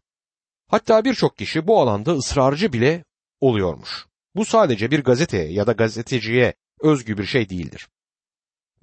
Hatta 0.67 1.05
birçok 1.05 1.37
kişi 1.37 1.67
bu 1.67 1.81
alanda 1.81 2.13
ısrarcı 2.13 2.73
bile 2.73 3.03
oluyormuş. 3.41 4.05
Bu 4.35 4.45
sadece 4.45 4.91
bir 4.91 5.03
gazeteye 5.03 5.51
ya 5.51 5.67
da 5.67 5.71
gazeteciye 5.71 6.53
özgü 6.81 7.17
bir 7.17 7.25
şey 7.25 7.49
değildir. 7.49 7.87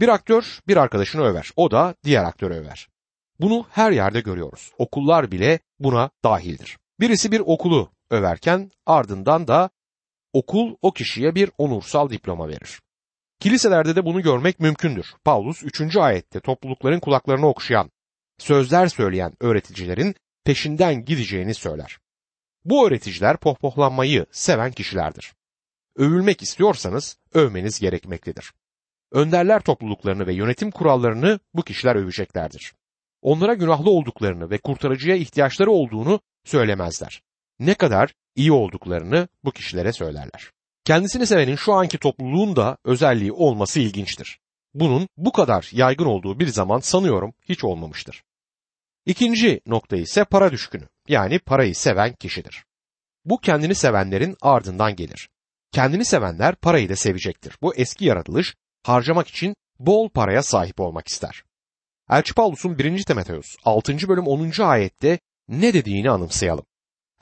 Bir 0.00 0.08
aktör 0.08 0.58
bir 0.68 0.76
arkadaşını 0.76 1.22
över, 1.22 1.50
o 1.56 1.70
da 1.70 1.94
diğer 2.04 2.24
aktörü 2.24 2.54
över. 2.54 2.88
Bunu 3.40 3.66
her 3.70 3.92
yerde 3.92 4.20
görüyoruz. 4.20 4.72
Okullar 4.78 5.30
bile 5.30 5.58
buna 5.78 6.10
dahildir. 6.24 6.78
Birisi 7.00 7.32
bir 7.32 7.40
okulu 7.40 7.90
överken 8.10 8.70
ardından 8.86 9.48
da 9.48 9.70
okul 10.32 10.76
o 10.82 10.92
kişiye 10.92 11.34
bir 11.34 11.50
onursal 11.58 12.10
diploma 12.10 12.48
verir. 12.48 12.80
Kiliselerde 13.40 13.96
de 13.96 14.04
bunu 14.04 14.22
görmek 14.22 14.60
mümkündür. 14.60 15.06
Paulus 15.24 15.62
3. 15.62 15.96
ayette 15.96 16.40
toplulukların 16.40 17.00
kulaklarını 17.00 17.46
okşayan, 17.46 17.90
sözler 18.38 18.86
söyleyen 18.86 19.32
öğreticilerin 19.40 20.14
peşinden 20.44 21.04
gideceğini 21.04 21.54
söyler. 21.54 21.98
Bu 22.64 22.86
öğreticiler 22.86 23.36
pohpohlanmayı 23.36 24.26
seven 24.30 24.72
kişilerdir. 24.72 25.32
Övülmek 25.96 26.42
istiyorsanız 26.42 27.18
övmeniz 27.34 27.80
gerekmektedir. 27.80 28.52
Önderler 29.12 29.60
topluluklarını 29.60 30.26
ve 30.26 30.34
yönetim 30.34 30.70
kurallarını 30.70 31.40
bu 31.54 31.62
kişiler 31.62 31.96
öveceklerdir. 31.96 32.74
Onlara 33.22 33.54
günahlı 33.54 33.90
olduklarını 33.90 34.50
ve 34.50 34.58
kurtarıcıya 34.58 35.16
ihtiyaçları 35.16 35.70
olduğunu 35.70 36.20
söylemezler. 36.44 37.22
Ne 37.62 37.74
kadar 37.74 38.14
iyi 38.36 38.52
olduklarını 38.52 39.28
bu 39.44 39.50
kişilere 39.50 39.92
söylerler. 39.92 40.50
Kendisini 40.84 41.26
sevenin 41.26 41.56
şu 41.56 41.72
anki 41.72 41.98
topluluğun 41.98 42.56
da 42.56 42.76
özelliği 42.84 43.32
olması 43.32 43.80
ilginçtir. 43.80 44.38
Bunun 44.74 45.08
bu 45.16 45.32
kadar 45.32 45.68
yaygın 45.72 46.04
olduğu 46.04 46.38
bir 46.38 46.46
zaman 46.46 46.80
sanıyorum 46.80 47.34
hiç 47.48 47.64
olmamıştır. 47.64 48.22
İkinci 49.06 49.60
nokta 49.66 49.96
ise 49.96 50.24
para 50.24 50.52
düşkünü 50.52 50.88
yani 51.08 51.38
parayı 51.38 51.74
seven 51.74 52.12
kişidir. 52.12 52.64
Bu 53.24 53.38
kendini 53.38 53.74
sevenlerin 53.74 54.36
ardından 54.40 54.96
gelir. 54.96 55.28
Kendini 55.72 56.04
sevenler 56.04 56.54
parayı 56.54 56.88
da 56.88 56.96
sevecektir. 56.96 57.58
Bu 57.62 57.74
eski 57.74 58.04
yaratılış 58.04 58.54
harcamak 58.82 59.28
için 59.28 59.54
bol 59.78 60.08
paraya 60.08 60.42
sahip 60.42 60.80
olmak 60.80 61.08
ister. 61.08 61.44
Elçi 62.10 62.34
Paulus'un 62.34 62.78
1. 62.78 63.02
Timoteus 63.02 63.56
6. 63.64 64.08
bölüm 64.08 64.26
10. 64.26 64.62
ayette 64.62 65.18
ne 65.48 65.74
dediğini 65.74 66.10
anımsayalım. 66.10 66.64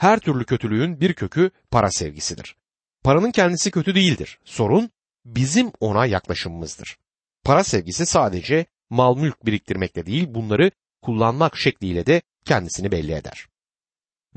Her 0.00 0.18
türlü 0.18 0.44
kötülüğün 0.44 1.00
bir 1.00 1.14
kökü 1.14 1.50
para 1.70 1.90
sevgisidir. 1.90 2.56
Paranın 3.04 3.30
kendisi 3.30 3.70
kötü 3.70 3.94
değildir. 3.94 4.38
Sorun 4.44 4.90
bizim 5.24 5.72
ona 5.80 6.06
yaklaşımımızdır. 6.06 6.98
Para 7.44 7.64
sevgisi 7.64 8.06
sadece 8.06 8.66
mal 8.90 9.16
mülk 9.16 9.46
biriktirmekle 9.46 10.06
değil 10.06 10.26
bunları 10.34 10.70
kullanmak 11.02 11.56
şekliyle 11.56 12.06
de 12.06 12.22
kendisini 12.44 12.92
belli 12.92 13.12
eder. 13.12 13.46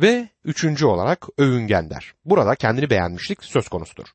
Ve 0.02 0.30
üçüncü 0.44 0.86
olarak 0.86 1.28
övüngen 1.38 1.90
der. 1.90 2.14
Burada 2.26 2.56
kendini 2.56 2.90
beğenmişlik 2.90 3.44
söz 3.44 3.68
konusudur. 3.68 4.08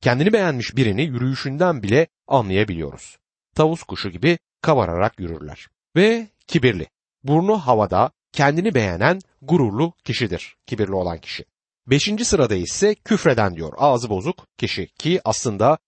Kendini 0.00 0.32
beğenmiş 0.32 0.76
birini 0.76 1.02
yürüyüşünden 1.02 1.82
bile 1.82 2.06
anlayabiliyoruz. 2.28 3.18
Tavus 3.54 3.82
kuşu 3.82 4.10
gibi 4.10 4.38
kavararak 4.62 5.20
yürürler. 5.20 5.68
Ve 5.96 6.28
kibirli. 6.46 6.86
Burnu 7.24 7.58
havada 7.58 8.10
kendini 8.34 8.74
beğenen 8.74 9.20
gururlu 9.42 9.92
kişidir. 10.04 10.56
Kibirli 10.66 10.94
olan 10.94 11.18
kişi. 11.18 11.44
Beşinci 11.86 12.24
sırada 12.24 12.54
ise 12.54 12.94
küfreden 12.94 13.56
diyor. 13.56 13.72
Ağzı 13.76 14.10
bozuk 14.10 14.46
kişi 14.58 14.86
ki 14.86 15.20
aslında 15.24 15.78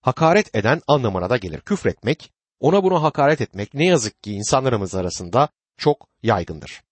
hakaret 0.00 0.56
eden 0.56 0.80
anlamına 0.86 1.30
da 1.30 1.36
gelir. 1.36 1.60
Küfretmek, 1.60 2.32
ona 2.60 2.82
buna 2.82 3.02
hakaret 3.02 3.40
etmek 3.40 3.74
ne 3.74 3.86
yazık 3.86 4.22
ki 4.22 4.32
insanlarımız 4.32 4.94
arasında 4.94 5.48
çok 5.76 6.08
yaygındır. 6.22 6.82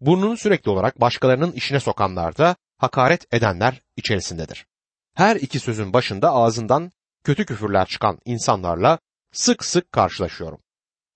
Burnunu 0.00 0.36
sürekli 0.36 0.70
olarak 0.70 1.00
başkalarının 1.00 1.52
işine 1.52 1.80
sokanlar 1.80 2.36
da 2.36 2.56
hakaret 2.78 3.34
edenler 3.34 3.82
içerisindedir. 3.96 4.66
Her 5.14 5.36
iki 5.36 5.60
sözün 5.60 5.92
başında 5.92 6.32
ağzından 6.32 6.92
kötü 7.24 7.46
küfürler 7.46 7.86
çıkan 7.86 8.18
insanlarla 8.24 8.98
sık 9.32 9.64
sık 9.64 9.92
karşılaşıyorum. 9.92 10.58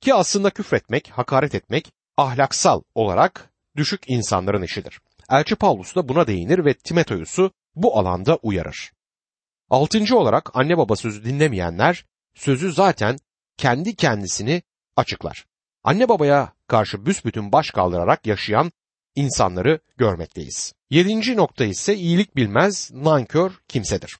Ki 0.00 0.14
aslında 0.14 0.50
küfretmek, 0.50 1.10
hakaret 1.10 1.54
etmek 1.54 1.92
ahlaksal 2.16 2.82
olarak 2.94 3.50
düşük 3.76 4.10
insanların 4.10 4.62
işidir. 4.62 5.00
Elçi 5.30 5.54
Paulus 5.54 5.96
da 5.96 6.08
buna 6.08 6.26
değinir 6.26 6.64
ve 6.64 6.74
Timoteus'u 6.74 7.52
bu 7.74 7.98
alanda 7.98 8.36
uyarır. 8.36 8.92
Altıncı 9.70 10.18
olarak 10.18 10.50
anne 10.54 10.78
baba 10.78 10.96
sözü 10.96 11.24
dinlemeyenler 11.24 12.04
sözü 12.34 12.72
zaten 12.72 13.18
kendi 13.56 13.96
kendisini 13.96 14.62
açıklar. 14.96 15.46
Anne 15.84 16.08
babaya 16.08 16.52
karşı 16.66 17.06
büsbütün 17.06 17.52
baş 17.52 17.70
kaldırarak 17.70 18.26
yaşayan 18.26 18.72
insanları 19.14 19.80
görmekteyiz. 19.96 20.72
Yedinci 20.90 21.36
nokta 21.36 21.64
ise 21.64 21.96
iyilik 21.96 22.36
bilmez, 22.36 22.90
nankör 22.92 23.52
kimsedir. 23.68 24.18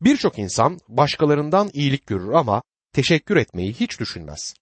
Birçok 0.00 0.38
insan 0.38 0.78
başkalarından 0.88 1.70
iyilik 1.72 2.06
görür 2.06 2.32
ama 2.32 2.62
teşekkür 2.92 3.36
etmeyi 3.36 3.72
hiç 3.72 4.00
düşünmez. 4.00 4.54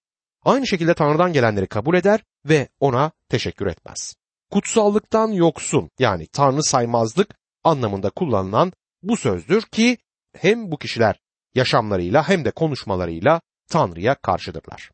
Aynı 0.46 0.66
şekilde 0.66 0.94
Tanrı'dan 0.94 1.32
gelenleri 1.32 1.66
kabul 1.66 1.94
eder 1.94 2.24
ve 2.44 2.68
ona 2.80 3.12
teşekkür 3.28 3.66
etmez. 3.66 4.14
Kutsallıktan 4.50 5.28
yoksun 5.28 5.90
yani 5.98 6.26
Tanrı 6.26 6.62
saymazlık 6.62 7.34
anlamında 7.64 8.10
kullanılan 8.10 8.72
bu 9.02 9.16
sözdür 9.16 9.62
ki 9.62 9.98
hem 10.36 10.70
bu 10.70 10.78
kişiler 10.78 11.20
yaşamlarıyla 11.54 12.28
hem 12.28 12.44
de 12.44 12.50
konuşmalarıyla 12.50 13.40
Tanrı'ya 13.70 14.14
karşıdırlar. 14.14 14.90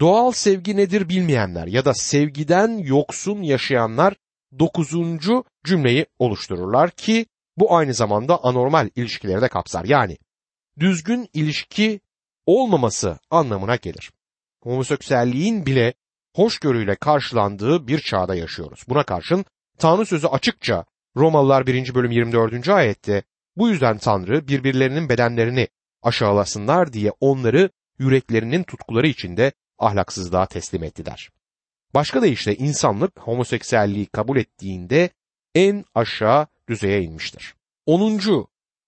Doğal 0.00 0.32
sevgi 0.32 0.76
nedir 0.76 1.08
bilmeyenler 1.08 1.66
ya 1.66 1.84
da 1.84 1.94
sevgiden 1.94 2.78
yoksun 2.78 3.42
yaşayanlar 3.42 4.14
dokuzuncu 4.58 5.44
cümleyi 5.64 6.06
oluştururlar 6.18 6.90
ki 6.90 7.26
bu 7.56 7.76
aynı 7.76 7.94
zamanda 7.94 8.44
anormal 8.44 8.90
ilişkileri 8.96 9.40
de 9.40 9.48
kapsar. 9.48 9.84
Yani 9.84 10.18
düzgün 10.78 11.28
ilişki 11.32 12.00
olmaması 12.46 13.18
anlamına 13.30 13.76
gelir. 13.76 14.10
Homoseksüelliğin 14.62 15.66
bile 15.66 15.94
hoşgörüyle 16.34 16.96
karşılandığı 16.96 17.88
bir 17.88 18.00
çağda 18.00 18.34
yaşıyoruz. 18.34 18.84
Buna 18.88 19.02
karşın 19.02 19.44
Tanrı 19.78 20.06
sözü 20.06 20.26
açıkça 20.26 20.84
Romalılar 21.16 21.66
1. 21.66 21.94
bölüm 21.94 22.10
24. 22.10 22.68
ayette 22.68 23.22
bu 23.56 23.68
yüzden 23.68 23.98
Tanrı 23.98 24.48
birbirlerinin 24.48 25.08
bedenlerini 25.08 25.68
aşağılasınlar 26.02 26.92
diye 26.92 27.12
onları 27.20 27.70
yüreklerinin 27.98 28.62
tutkuları 28.62 29.06
içinde 29.06 29.52
ahlaksızlığa 29.78 30.46
teslim 30.46 30.84
ettiler. 30.84 31.30
Başka 31.94 32.22
deyişle 32.22 32.56
insanlık 32.56 33.18
homoseksüelliği 33.18 34.06
kabul 34.06 34.36
ettiğinde 34.36 35.10
en 35.54 35.84
aşağı 35.94 36.46
düzeye 36.68 37.02
inmiştir. 37.02 37.54
10. 37.86 38.46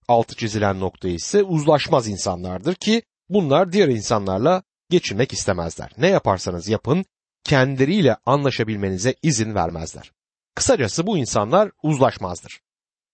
altı 0.09 0.37
çizilen 0.37 0.81
nokta 0.81 1.09
ise 1.09 1.43
uzlaşmaz 1.43 2.09
insanlardır 2.09 2.75
ki 2.75 3.03
bunlar 3.29 3.73
diğer 3.73 3.89
insanlarla 3.89 4.63
geçinmek 4.91 5.33
istemezler. 5.33 5.93
Ne 5.99 6.09
yaparsanız 6.09 6.69
yapın 6.69 7.05
kendileriyle 7.45 8.17
anlaşabilmenize 8.27 9.15
izin 9.23 9.55
vermezler. 9.55 10.13
Kısacası 10.55 11.07
bu 11.07 11.19
insanlar 11.19 11.71
uzlaşmazdır. 11.83 12.61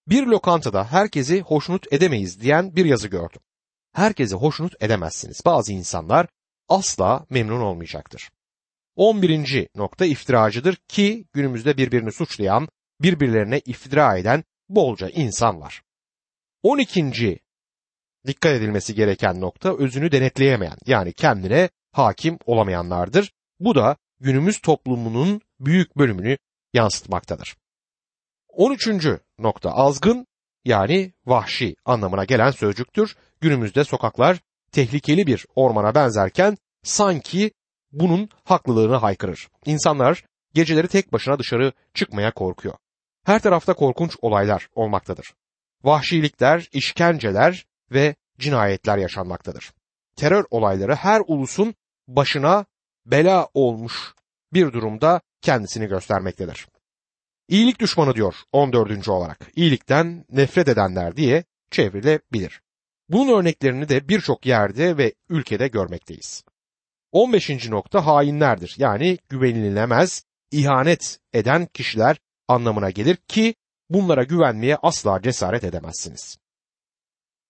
Bir 0.08 0.26
lokantada 0.26 0.92
herkesi 0.92 1.40
hoşnut 1.40 1.92
edemeyiz 1.92 2.40
diyen 2.40 2.76
bir 2.76 2.84
yazı 2.84 3.08
gördüm. 3.08 3.40
Herkesi 3.92 4.34
hoşnut 4.34 4.82
edemezsiniz. 4.82 5.40
Bazı 5.44 5.72
insanlar 5.72 6.26
asla 6.68 7.26
memnun 7.30 7.60
olmayacaktır. 7.60 8.30
11. 8.96 9.68
nokta 9.74 10.06
iftiracıdır 10.06 10.76
ki 10.88 11.24
günümüzde 11.32 11.76
birbirini 11.76 12.12
suçlayan, 12.12 12.68
birbirlerine 13.00 13.58
iftira 13.58 14.18
eden 14.18 14.44
bolca 14.68 15.08
insan 15.08 15.60
var. 15.60 15.82
12. 16.62 17.38
dikkat 18.26 18.52
edilmesi 18.52 18.94
gereken 18.94 19.40
nokta 19.40 19.76
özünü 19.78 20.12
denetleyemeyen 20.12 20.76
yani 20.86 21.12
kendine 21.12 21.68
hakim 21.92 22.38
olamayanlardır. 22.46 23.32
Bu 23.60 23.74
da 23.74 23.96
günümüz 24.20 24.60
toplumunun 24.60 25.40
büyük 25.60 25.98
bölümünü 25.98 26.38
yansıtmaktadır. 26.72 27.56
13. 28.48 28.88
nokta 29.38 29.70
azgın 29.70 30.26
yani 30.64 31.12
vahşi 31.26 31.76
anlamına 31.84 32.24
gelen 32.24 32.50
sözcüktür. 32.50 33.16
Günümüzde 33.40 33.84
sokaklar 33.84 34.40
tehlikeli 34.72 35.26
bir 35.26 35.46
ormana 35.54 35.94
benzerken 35.94 36.56
sanki 36.82 37.50
bunun 37.92 38.28
haklılığını 38.44 38.96
haykırır. 38.96 39.48
İnsanlar 39.66 40.24
geceleri 40.54 40.88
tek 40.88 41.12
başına 41.12 41.38
dışarı 41.38 41.72
çıkmaya 41.94 42.30
korkuyor. 42.30 42.74
Her 43.24 43.38
tarafta 43.42 43.74
korkunç 43.74 44.16
olaylar 44.22 44.68
olmaktadır. 44.74 45.34
Vahşilikler, 45.84 46.68
işkenceler 46.72 47.66
ve 47.92 48.14
cinayetler 48.38 48.98
yaşanmaktadır. 48.98 49.72
Terör 50.16 50.44
olayları 50.50 50.94
her 50.94 51.22
ulusun 51.26 51.74
başına 52.08 52.64
bela 53.06 53.48
olmuş 53.54 54.14
bir 54.52 54.72
durumda 54.72 55.20
kendisini 55.40 55.86
göstermektedir. 55.86 56.66
İyilik 57.48 57.80
düşmanı 57.80 58.14
diyor 58.14 58.34
14. 58.52 59.08
olarak. 59.08 59.38
İyilikten 59.56 60.24
nefret 60.30 60.68
edenler 60.68 61.16
diye 61.16 61.44
çevrilebilir. 61.70 62.60
Bunun 63.08 63.38
örneklerini 63.38 63.88
de 63.88 64.08
birçok 64.08 64.46
yerde 64.46 64.96
ve 64.96 65.14
ülkede 65.28 65.68
görmekteyiz. 65.68 66.44
15. 67.12 67.68
nokta 67.68 68.06
hainlerdir. 68.06 68.74
Yani 68.78 69.18
güvenilemez, 69.28 70.24
ihanet 70.50 71.18
eden 71.32 71.66
kişiler 71.66 72.16
anlamına 72.48 72.90
gelir 72.90 73.16
ki 73.16 73.54
bunlara 73.90 74.22
güvenmeye 74.24 74.76
asla 74.76 75.22
cesaret 75.22 75.64
edemezsiniz. 75.64 76.36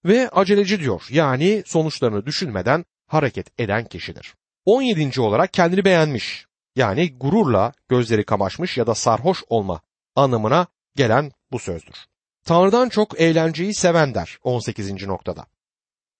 Ve 0.07 0.29
aceleci 0.29 0.81
diyor. 0.81 1.03
Yani 1.11 1.63
sonuçlarını 1.67 2.27
düşünmeden 2.27 2.85
hareket 3.07 3.61
eden 3.61 3.85
kişidir. 3.85 4.35
17. 4.65 5.21
olarak 5.21 5.53
kendini 5.53 5.85
beğenmiş. 5.85 6.47
Yani 6.77 7.19
gururla 7.19 7.73
gözleri 7.89 8.25
kamaşmış 8.25 8.79
ya 8.79 8.87
da 8.87 8.95
sarhoş 8.95 9.45
olma 9.49 9.81
anlamına 10.15 10.67
gelen 10.97 11.33
bu 11.53 11.59
sözdür. 11.59 11.97
Tanrı'dan 12.45 12.89
çok 12.89 13.21
eğlenceyi 13.21 13.75
seven 13.75 14.15
der 14.15 14.39
18. 14.43 15.07
noktada. 15.07 15.47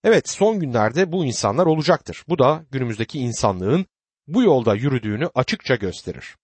Evet 0.05 0.29
son 0.29 0.61
günlerde 0.61 1.13
bu 1.13 1.25
insanlar 1.25 1.67
olacaktır. 1.67 2.25
Bu 2.29 2.39
da 2.39 2.65
günümüzdeki 2.71 3.19
insanlığın 3.19 3.87
bu 4.27 4.43
yolda 4.43 4.75
yürüdüğünü 4.75 5.31
açıkça 5.35 5.75
gösterir. 5.75 6.37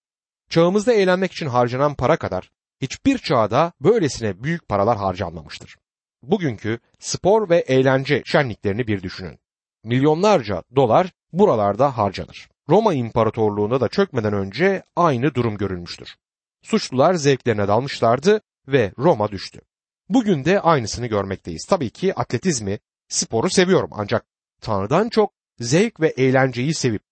Çağımızda 0.51 0.93
eğlenmek 0.93 1.33
için 1.33 1.47
harcanan 1.47 1.95
para 1.95 2.17
kadar 2.17 2.51
hiçbir 2.83 3.19
çağda 3.19 3.73
böylesine 3.81 4.43
büyük 4.43 4.69
paralar 4.69 4.97
harcanmamıştır. 4.99 5.77
Bugünkü 6.23 6.79
spor 6.99 7.51
ve 7.51 7.59
eğlence 7.59 8.23
şenliklerini 8.27 8.87
bir 8.87 9.03
düşünün. 9.03 9.39
Milyonlarca 9.85 10.63
dolar 10.77 11.13
buralarda 11.33 11.99
harcanır. 11.99 12.49
Roma 12.69 12.95
İmparatorluğu'nda 12.95 13.81
da 13.81 13.89
çökmeden 13.89 14.33
önce 14.33 14.83
aynı 14.97 15.35
durum 15.35 15.57
görülmüştür. 15.57 16.17
Suçlular 16.63 17.15
zevklerine 17.15 17.69
dalmışlardı 17.69 18.41
ve 18.69 18.93
Roma 18.99 19.31
düştü. 19.31 19.61
Bugün 20.09 20.45
de 20.45 20.61
aynısını 20.61 21.07
görmekteyiz. 21.07 21.67
Tabii 21.69 21.91
ki 21.91 22.15
atletizmi, 22.15 22.79
sporu 23.09 23.51
seviyorum 23.51 23.91
ancak 23.93 24.25
Tanrı'dan 24.61 25.09
çok 25.09 25.33
zevk 25.59 26.01
ve 26.01 26.09
eğlenceyi 26.09 26.75
sevip 26.75 27.03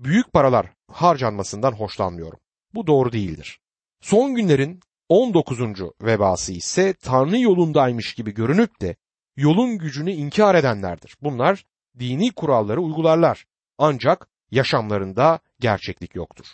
büyük 0.00 0.32
paralar 0.32 0.66
harcanmasından 0.92 1.72
hoşlanmıyorum. 1.72 2.38
Bu 2.74 2.86
doğru 2.86 3.12
değildir. 3.12 3.60
Son 4.00 4.34
günlerin 4.34 4.80
19. 5.08 5.60
vebası 6.02 6.52
ise 6.52 6.92
Tanrı 6.92 7.38
yolundaymış 7.38 8.14
gibi 8.14 8.34
görünüp 8.34 8.80
de 8.80 8.96
yolun 9.36 9.78
gücünü 9.78 10.12
inkar 10.12 10.54
edenlerdir. 10.54 11.16
Bunlar 11.22 11.64
dini 11.98 12.32
kuralları 12.32 12.80
uygularlar 12.80 13.44
ancak 13.78 14.28
yaşamlarında 14.50 15.38
gerçeklik 15.60 16.14
yoktur. 16.14 16.46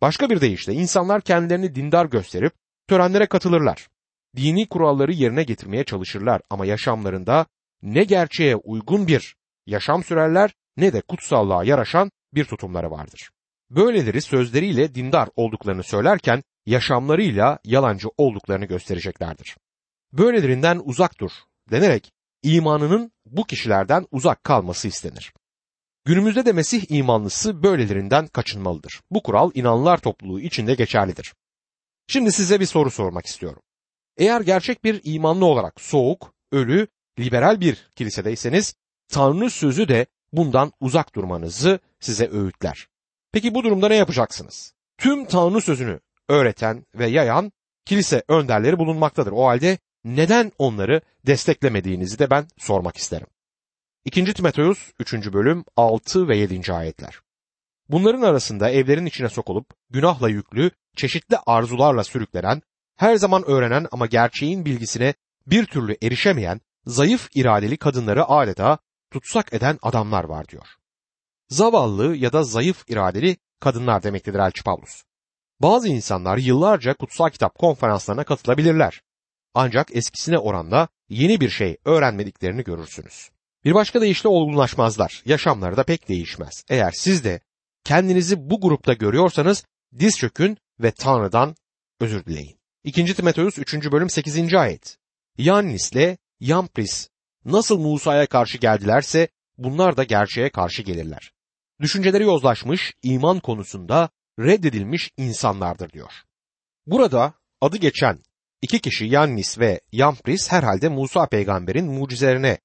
Başka 0.00 0.30
bir 0.30 0.40
deyişle 0.40 0.72
insanlar 0.72 1.20
kendilerini 1.20 1.74
dindar 1.74 2.06
gösterip 2.06 2.52
törenlere 2.88 3.26
katılırlar. 3.26 3.88
Dini 4.36 4.68
kuralları 4.68 5.12
yerine 5.12 5.42
getirmeye 5.42 5.84
çalışırlar 5.84 6.42
ama 6.50 6.66
yaşamlarında 6.66 7.46
ne 7.82 8.04
gerçeğe 8.04 8.56
uygun 8.56 9.06
bir 9.06 9.36
yaşam 9.66 10.04
sürerler 10.04 10.54
ne 10.76 10.92
de 10.92 11.00
kutsallığa 11.00 11.64
yaraşan 11.64 12.10
bir 12.34 12.44
tutumları 12.44 12.90
vardır. 12.90 13.30
Böyleleri 13.70 14.22
sözleriyle 14.22 14.94
dindar 14.94 15.28
olduklarını 15.36 15.82
söylerken 15.82 16.42
yaşamlarıyla 16.66 17.58
yalancı 17.64 18.08
olduklarını 18.18 18.64
göstereceklerdir. 18.64 19.56
Böylelerinden 20.12 20.82
uzak 20.84 21.20
dur 21.20 21.30
denerek 21.70 22.12
imanının 22.42 23.12
bu 23.26 23.44
kişilerden 23.44 24.06
uzak 24.10 24.44
kalması 24.44 24.88
istenir. 24.88 25.32
Günümüzde 26.04 26.46
de 26.46 26.52
Mesih 26.52 26.90
imanlısı 26.90 27.62
böylelerinden 27.62 28.26
kaçınmalıdır. 28.26 29.00
Bu 29.10 29.22
kural 29.22 29.50
inanlılar 29.54 29.98
topluluğu 29.98 30.40
içinde 30.40 30.74
geçerlidir. 30.74 31.34
Şimdi 32.06 32.32
size 32.32 32.60
bir 32.60 32.66
soru 32.66 32.90
sormak 32.90 33.26
istiyorum. 33.26 33.62
Eğer 34.16 34.40
gerçek 34.40 34.84
bir 34.84 35.00
imanlı 35.04 35.44
olarak 35.44 35.80
soğuk, 35.80 36.34
ölü, 36.52 36.88
liberal 37.18 37.60
bir 37.60 37.90
kilisedeyseniz 37.96 38.74
Tanrı 39.08 39.50
sözü 39.50 39.88
de 39.88 40.06
bundan 40.32 40.72
uzak 40.80 41.14
durmanızı 41.14 41.78
size 42.00 42.30
öğütler. 42.30 42.88
Peki 43.32 43.54
bu 43.54 43.64
durumda 43.64 43.88
ne 43.88 43.96
yapacaksınız? 43.96 44.74
Tüm 44.98 45.24
Tanrı 45.24 45.60
sözünü 45.60 46.00
öğreten 46.28 46.86
ve 46.94 47.06
yayan 47.06 47.52
kilise 47.84 48.22
önderleri 48.28 48.78
bulunmaktadır. 48.78 49.32
O 49.32 49.46
halde 49.46 49.78
neden 50.04 50.52
onları 50.58 51.00
desteklemediğinizi 51.26 52.18
de 52.18 52.30
ben 52.30 52.46
sormak 52.58 52.96
isterim. 52.96 53.26
2. 54.04 54.34
Timoteus 54.34 54.90
3. 55.00 55.12
bölüm 55.32 55.64
6 55.76 56.28
ve 56.28 56.36
7. 56.36 56.72
ayetler. 56.72 57.20
Bunların 57.88 58.22
arasında 58.22 58.70
evlerin 58.70 59.06
içine 59.06 59.28
sokulup 59.28 59.66
günahla 59.90 60.28
yüklü, 60.28 60.70
çeşitli 60.96 61.36
arzularla 61.46 62.04
sürüklenen, 62.04 62.62
her 62.96 63.16
zaman 63.16 63.44
öğrenen 63.46 63.86
ama 63.92 64.06
gerçeğin 64.06 64.64
bilgisine 64.64 65.14
bir 65.46 65.66
türlü 65.66 65.96
erişemeyen, 66.02 66.60
zayıf 66.86 67.28
iradeli 67.34 67.76
kadınları 67.76 68.28
adeta 68.28 68.78
tutsak 69.12 69.54
eden 69.54 69.78
adamlar 69.82 70.24
var 70.24 70.48
diyor. 70.48 70.66
Zavallı 71.48 72.16
ya 72.16 72.32
da 72.32 72.42
zayıf 72.42 72.84
iradeli 72.88 73.36
kadınlar 73.60 74.02
demektedir 74.02 74.38
Elçi 74.38 74.62
Pavlus. 74.64 75.02
Bazı 75.60 75.88
insanlar 75.88 76.38
yıllarca 76.38 76.94
kutsal 76.94 77.30
kitap 77.30 77.58
konferanslarına 77.58 78.24
katılabilirler. 78.24 79.02
Ancak 79.54 79.96
eskisine 79.96 80.38
oranla 80.38 80.88
yeni 81.08 81.40
bir 81.40 81.50
şey 81.50 81.76
öğrenmediklerini 81.84 82.64
görürsünüz. 82.64 83.30
Bir 83.64 83.74
başka 83.74 84.00
deyişle 84.00 84.28
olgunlaşmazlar. 84.28 85.22
Yaşamları 85.24 85.76
da 85.76 85.82
pek 85.82 86.08
değişmez. 86.08 86.64
Eğer 86.68 86.92
siz 86.96 87.24
de 87.24 87.40
kendinizi 87.84 88.50
bu 88.50 88.60
grupta 88.60 88.92
görüyorsanız 88.92 89.64
diz 89.98 90.18
çökün 90.18 90.58
ve 90.80 90.90
Tanrı'dan 90.90 91.56
özür 92.00 92.24
dileyin. 92.24 92.58
2. 92.84 93.14
Timoteus 93.14 93.58
3. 93.58 93.74
bölüm 93.92 94.10
8. 94.10 94.54
ayet. 94.54 94.96
Yannis'le 95.38 96.16
Yampris 96.40 97.08
nasıl 97.44 97.78
Musa'ya 97.78 98.26
karşı 98.26 98.58
geldilerse 98.58 99.28
bunlar 99.58 99.96
da 99.96 100.04
gerçeğe 100.04 100.50
karşı 100.50 100.82
gelirler. 100.82 101.32
Düşünceleri 101.80 102.22
yozlaşmış, 102.22 102.94
iman 103.02 103.40
konusunda 103.40 104.08
reddedilmiş 104.38 105.10
insanlardır 105.16 105.90
diyor. 105.90 106.12
Burada 106.86 107.34
adı 107.60 107.76
geçen 107.76 108.18
iki 108.62 108.80
kişi 108.80 109.04
Yannis 109.04 109.58
ve 109.58 109.80
Yampris 109.92 110.52
herhalde 110.52 110.88
Musa 110.88 111.26
peygamberin 111.26 111.86
mucizelerine 111.86 112.58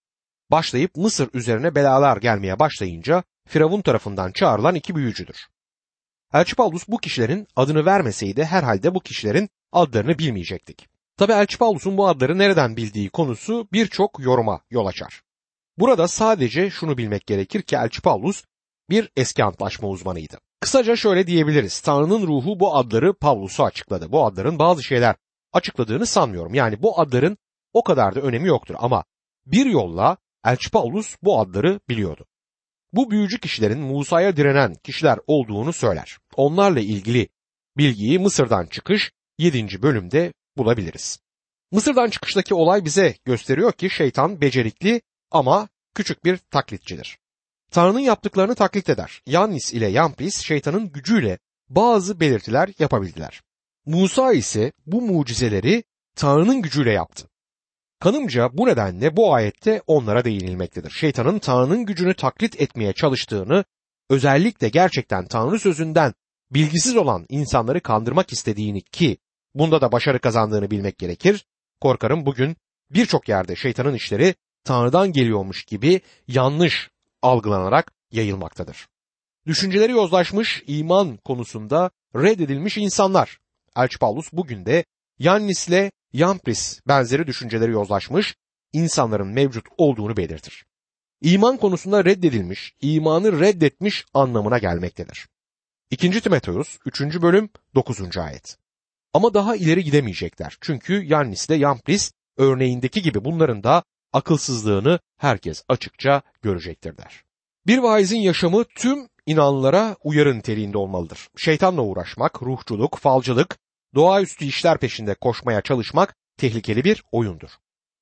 başlayıp 0.52 0.96
Mısır 0.96 1.30
üzerine 1.34 1.76
belalar 1.76 2.18
gelmeye 2.18 2.60
başlayınca 2.60 3.24
Firavun 3.48 3.82
tarafından 3.82 4.32
çağrılan 4.32 4.76
iki 4.76 4.96
büyücüdür. 4.96 5.48
Elçi 6.34 6.56
Paulus 6.56 6.88
bu 6.88 6.98
kişilerin 6.98 7.48
adını 7.56 7.86
vermeseydi 7.86 8.44
herhalde 8.44 8.96
bu 8.96 9.00
kişilerin 9.00 9.50
adlarını 9.72 10.20
bilmeyecektik. 10.20 10.88
Tabi 11.18 11.32
Elçi 11.32 11.58
Paulus'un 11.58 11.98
bu 11.98 12.08
adları 12.08 12.38
nereden 12.38 12.78
bildiği 12.78 13.10
konusu 13.10 13.68
birçok 13.74 14.20
yoruma 14.20 14.62
yol 14.70 14.86
açar. 14.86 15.22
Burada 15.78 16.08
sadece 16.08 16.70
şunu 16.70 16.98
bilmek 16.98 17.28
gerekir 17.28 17.62
ki 17.62 17.76
Elçi 17.76 18.02
Paulus 18.02 18.44
bir 18.90 19.12
eski 19.16 19.44
antlaşma 19.44 19.88
uzmanıydı. 19.88 20.40
Kısaca 20.62 20.96
şöyle 20.96 21.28
diyebiliriz. 21.28 21.80
Tanrı'nın 21.80 22.28
ruhu 22.28 22.60
bu 22.60 22.76
adları 22.76 23.14
Pavlus'a 23.14 23.64
açıkladı. 23.64 24.12
Bu 24.12 24.26
adların 24.26 24.60
bazı 24.60 24.84
şeyler 24.84 25.16
açıkladığını 25.54 26.06
sanmıyorum. 26.06 26.54
Yani 26.54 26.82
bu 26.82 27.00
adların 27.00 27.38
o 27.74 27.84
kadar 27.84 28.16
da 28.16 28.22
önemi 28.22 28.48
yoktur 28.48 28.76
ama 28.80 29.04
bir 29.46 29.66
yolla 29.66 30.18
Elçi 30.46 30.72
Paulus 30.72 31.16
bu 31.24 31.40
adları 31.40 31.80
biliyordu. 31.90 32.26
Bu 32.94 33.12
büyücü 33.12 33.40
kişilerin 33.40 33.80
Musa'ya 33.80 34.38
direnen 34.38 34.76
kişiler 34.76 35.20
olduğunu 35.28 35.74
söyler. 35.74 36.18
Onlarla 36.36 36.80
ilgili 36.80 37.30
bilgiyi 37.78 38.20
Mısır'dan 38.20 38.66
çıkış 38.66 39.12
7. 39.38 39.82
bölümde 39.82 40.34
bulabiliriz. 40.58 41.20
Mısır'dan 41.72 42.10
çıkıştaki 42.10 42.54
olay 42.54 42.86
bize 42.86 43.16
gösteriyor 43.26 43.72
ki 43.72 43.90
şeytan 43.90 44.42
becerikli 44.42 45.02
ama 45.32 45.70
küçük 45.96 46.26
bir 46.26 46.38
taklitçidir. 46.38 47.18
Tanrı'nın 47.72 48.00
yaptıklarını 48.00 48.56
taklit 48.56 48.90
eder. 48.90 49.22
Yannis 49.26 49.74
ile 49.74 49.88
Yampis 49.88 50.42
şeytanın 50.42 50.92
gücüyle 50.92 51.40
bazı 51.70 52.20
belirtiler 52.20 52.70
yapabildiler. 52.80 53.42
Musa 53.86 54.34
ise 54.34 54.72
bu 54.86 55.02
mucizeleri 55.02 55.84
Tanrı'nın 56.16 56.62
gücüyle 56.62 56.92
yaptı. 56.92 57.28
Kanımca 58.00 58.50
bu 58.54 58.68
nedenle 58.68 59.18
bu 59.18 59.34
ayette 59.34 59.82
onlara 59.88 60.26
değinilmektedir. 60.26 60.92
Şeytanın 60.92 61.40
Tanrı'nın 61.40 61.86
gücünü 61.86 62.14
taklit 62.14 62.62
etmeye 62.62 62.94
çalıştığını, 62.94 63.66
özellikle 64.10 64.70
gerçekten 64.70 65.26
Tanrı 65.26 65.60
sözünden 65.60 66.14
bilgisiz 66.52 66.98
olan 66.98 67.26
insanları 67.30 67.82
kandırmak 67.82 68.32
istediğini 68.32 68.82
ki 68.82 69.18
bunda 69.56 69.82
da 69.82 69.92
başarı 69.92 70.20
kazandığını 70.20 70.72
bilmek 70.72 70.98
gerekir. 70.98 71.46
Korkarım 71.82 72.26
bugün 72.26 72.56
birçok 72.90 73.30
yerde 73.30 73.56
şeytanın 73.56 73.94
işleri 73.94 74.36
Tanrı'dan 74.64 75.12
geliyormuş 75.12 75.66
gibi 75.66 76.02
yanlış 76.28 76.91
algılanarak 77.22 77.92
yayılmaktadır. 78.12 78.88
Düşünceleri 79.48 79.92
yozlaşmış 79.92 80.64
iman 80.68 81.18
konusunda 81.18 81.92
reddedilmiş 82.16 82.78
insanlar. 82.78 83.40
Elçi 83.76 84.00
Paulus 84.00 84.34
bugün 84.34 84.66
de 84.66 84.86
Yannis'le 85.20 85.92
Yampris 86.14 86.82
benzeri 86.88 87.28
düşünceleri 87.28 87.72
yozlaşmış 87.72 88.36
insanların 88.74 89.28
mevcut 89.28 89.66
olduğunu 89.78 90.18
belirtir. 90.18 90.66
İman 91.22 91.58
konusunda 91.58 92.06
reddedilmiş, 92.06 92.74
imanı 92.82 93.40
reddetmiş 93.40 94.06
anlamına 94.14 94.58
gelmektedir. 94.58 95.28
2. 95.92 96.22
Timoteus 96.22 96.78
3. 96.86 97.02
bölüm 97.02 97.50
9. 97.76 98.18
ayet. 98.18 98.58
Ama 99.14 99.34
daha 99.34 99.56
ileri 99.56 99.84
gidemeyecekler. 99.84 100.58
Çünkü 100.62 101.04
Yannis 101.04 101.50
ile 101.50 101.56
Yampris 101.56 102.12
örneğindeki 102.38 103.02
gibi 103.02 103.26
bunların 103.26 103.64
da 103.64 103.84
akılsızlığını 104.14 105.00
herkes 105.18 105.64
açıkça 105.70 106.22
görecektir 106.42 106.98
der. 106.98 107.24
Bir 107.68 107.78
vaizin 107.78 108.20
yaşamı 108.20 108.64
tüm 108.64 109.08
inanlara 109.26 109.96
uyarı 110.04 110.38
niteliğinde 110.38 110.78
olmalıdır. 110.78 111.28
Şeytanla 111.38 111.82
uğraşmak, 111.82 112.44
ruhçuluk, 112.44 112.98
falcılık, 112.98 113.58
doğaüstü 113.96 114.46
işler 114.46 114.78
peşinde 114.78 115.16
koşmaya 115.16 115.62
çalışmak 115.62 116.16
tehlikeli 116.38 116.84
bir 116.84 117.04
oyundur. 117.12 117.50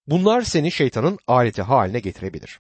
Bunlar 0.08 0.42
seni 0.42 0.72
şeytanın 0.72 1.20
aleti 1.28 1.62
haline 1.62 2.00
getirebilir. 2.00 2.60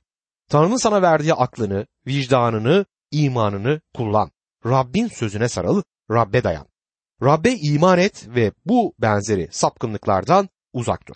Tanrı'nın 0.50 0.78
sana 0.78 1.02
verdiği 1.02 1.34
aklını, 1.34 1.88
vicdanını, 2.08 2.86
imanını 3.12 3.82
kullan. 3.96 4.32
Rabbin 4.66 5.08
sözüne 5.08 5.50
sarıl, 5.50 5.82
Rabbe 6.12 6.44
dayan. 6.44 6.66
Rabbe 7.24 7.52
iman 7.52 8.00
et 8.00 8.28
ve 8.28 8.52
bu 8.66 8.94
benzeri 9.00 9.48
sapkınlıklardan 9.52 10.50
uzak 10.74 11.08
dur. 11.08 11.16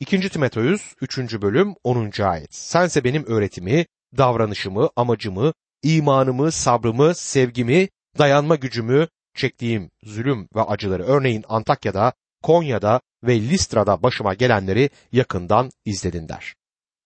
2. 0.00 0.28
Timoteus 0.28 0.94
3. 1.00 1.18
bölüm 1.42 1.74
10. 1.84 2.22
ayet. 2.22 2.54
Sense 2.54 3.04
benim 3.04 3.26
öğretimi, 3.26 3.86
davranışımı, 4.16 4.90
amacımı, 4.96 5.52
imanımı, 5.82 6.52
sabrımı, 6.52 7.14
sevgimi, 7.14 7.88
dayanma 8.18 8.56
gücümü, 8.56 9.08
çektiğim 9.34 9.90
zulüm 10.02 10.48
ve 10.56 10.62
acıları 10.62 11.04
örneğin 11.04 11.44
Antakya'da, 11.48 12.12
Konya'da 12.42 13.00
ve 13.24 13.40
Listra'da 13.40 14.02
başıma 14.02 14.34
gelenleri 14.34 14.90
yakından 15.12 15.70
izledin 15.84 16.28
der. 16.28 16.54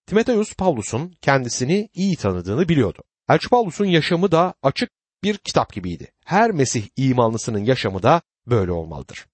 Timoteus 0.06 0.54
Paulus'un 0.54 1.14
kendisini 1.22 1.88
iyi 1.94 2.16
tanıdığını 2.16 2.68
biliyordu. 2.68 3.02
Elçi 3.28 3.48
Paulus'un 3.48 3.86
yaşamı 3.86 4.32
da 4.32 4.54
açık 4.62 4.90
bir 5.22 5.38
kitap 5.38 5.72
gibiydi. 5.72 6.12
Her 6.24 6.50
Mesih 6.50 6.88
imanlısının 6.96 7.64
yaşamı 7.64 8.02
da 8.02 8.22
böyle 8.46 8.72
olmalıdır. 8.72 9.26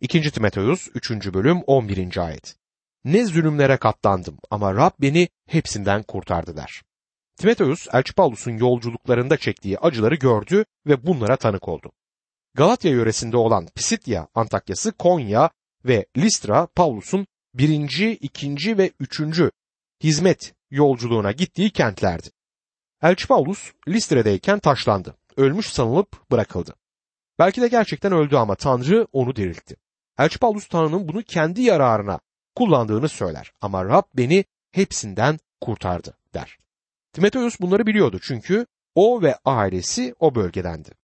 2. 0.00 0.30
Timoteus 0.30 0.88
3. 0.94 1.10
bölüm 1.10 1.62
11. 1.66 2.16
ayet. 2.16 2.58
Ne 3.04 3.24
zulümlere 3.24 3.76
katlandım 3.76 4.38
ama 4.50 4.74
Rab 4.74 4.90
beni 5.00 5.28
hepsinden 5.46 6.02
kurtardı 6.02 6.56
der. 6.56 6.82
Timoteus, 7.36 7.86
Elçi 7.92 8.14
Paulus'un 8.14 8.56
yolculuklarında 8.56 9.36
çektiği 9.36 9.78
acıları 9.78 10.14
gördü 10.14 10.64
ve 10.86 11.06
bunlara 11.06 11.36
tanık 11.36 11.68
oldu. 11.68 11.92
Galatya 12.54 12.90
yöresinde 12.90 13.36
olan 13.36 13.66
Pisitya 13.74 14.28
Antakyası, 14.34 14.92
Konya 14.92 15.50
ve 15.84 16.06
Listra 16.16 16.66
Paulus'un 16.66 17.26
birinci, 17.54 18.10
ikinci 18.10 18.78
ve 18.78 18.92
üçüncü 19.00 19.50
hizmet 20.02 20.54
yolculuğuna 20.70 21.32
gittiği 21.32 21.70
kentlerdi. 21.70 22.28
Elçi 23.02 23.26
Paulus 23.26 23.72
Listre'deyken 23.88 24.58
taşlandı. 24.58 25.16
Ölmüş 25.36 25.66
sanılıp 25.66 26.30
bırakıldı. 26.30 26.74
Belki 27.38 27.60
de 27.60 27.68
gerçekten 27.68 28.12
öldü 28.12 28.36
ama 28.36 28.54
Tanrı 28.54 29.06
onu 29.12 29.36
diriltti. 29.36 29.76
Elçi 30.18 30.38
Paulus 30.38 30.68
Tanrı'nın 30.68 31.08
bunu 31.08 31.22
kendi 31.22 31.62
yararına 31.62 32.20
kullandığını 32.58 33.08
söyler 33.08 33.52
ama 33.60 33.84
Rab 33.84 34.02
beni 34.14 34.44
hepsinden 34.72 35.38
kurtardı 35.60 36.16
der. 36.34 36.58
Timoteus 37.12 37.60
bunları 37.60 37.86
biliyordu 37.86 38.18
çünkü 38.22 38.66
o 38.94 39.22
ve 39.22 39.36
ailesi 39.44 40.14
o 40.18 40.34
bölgedendi. 40.34 40.90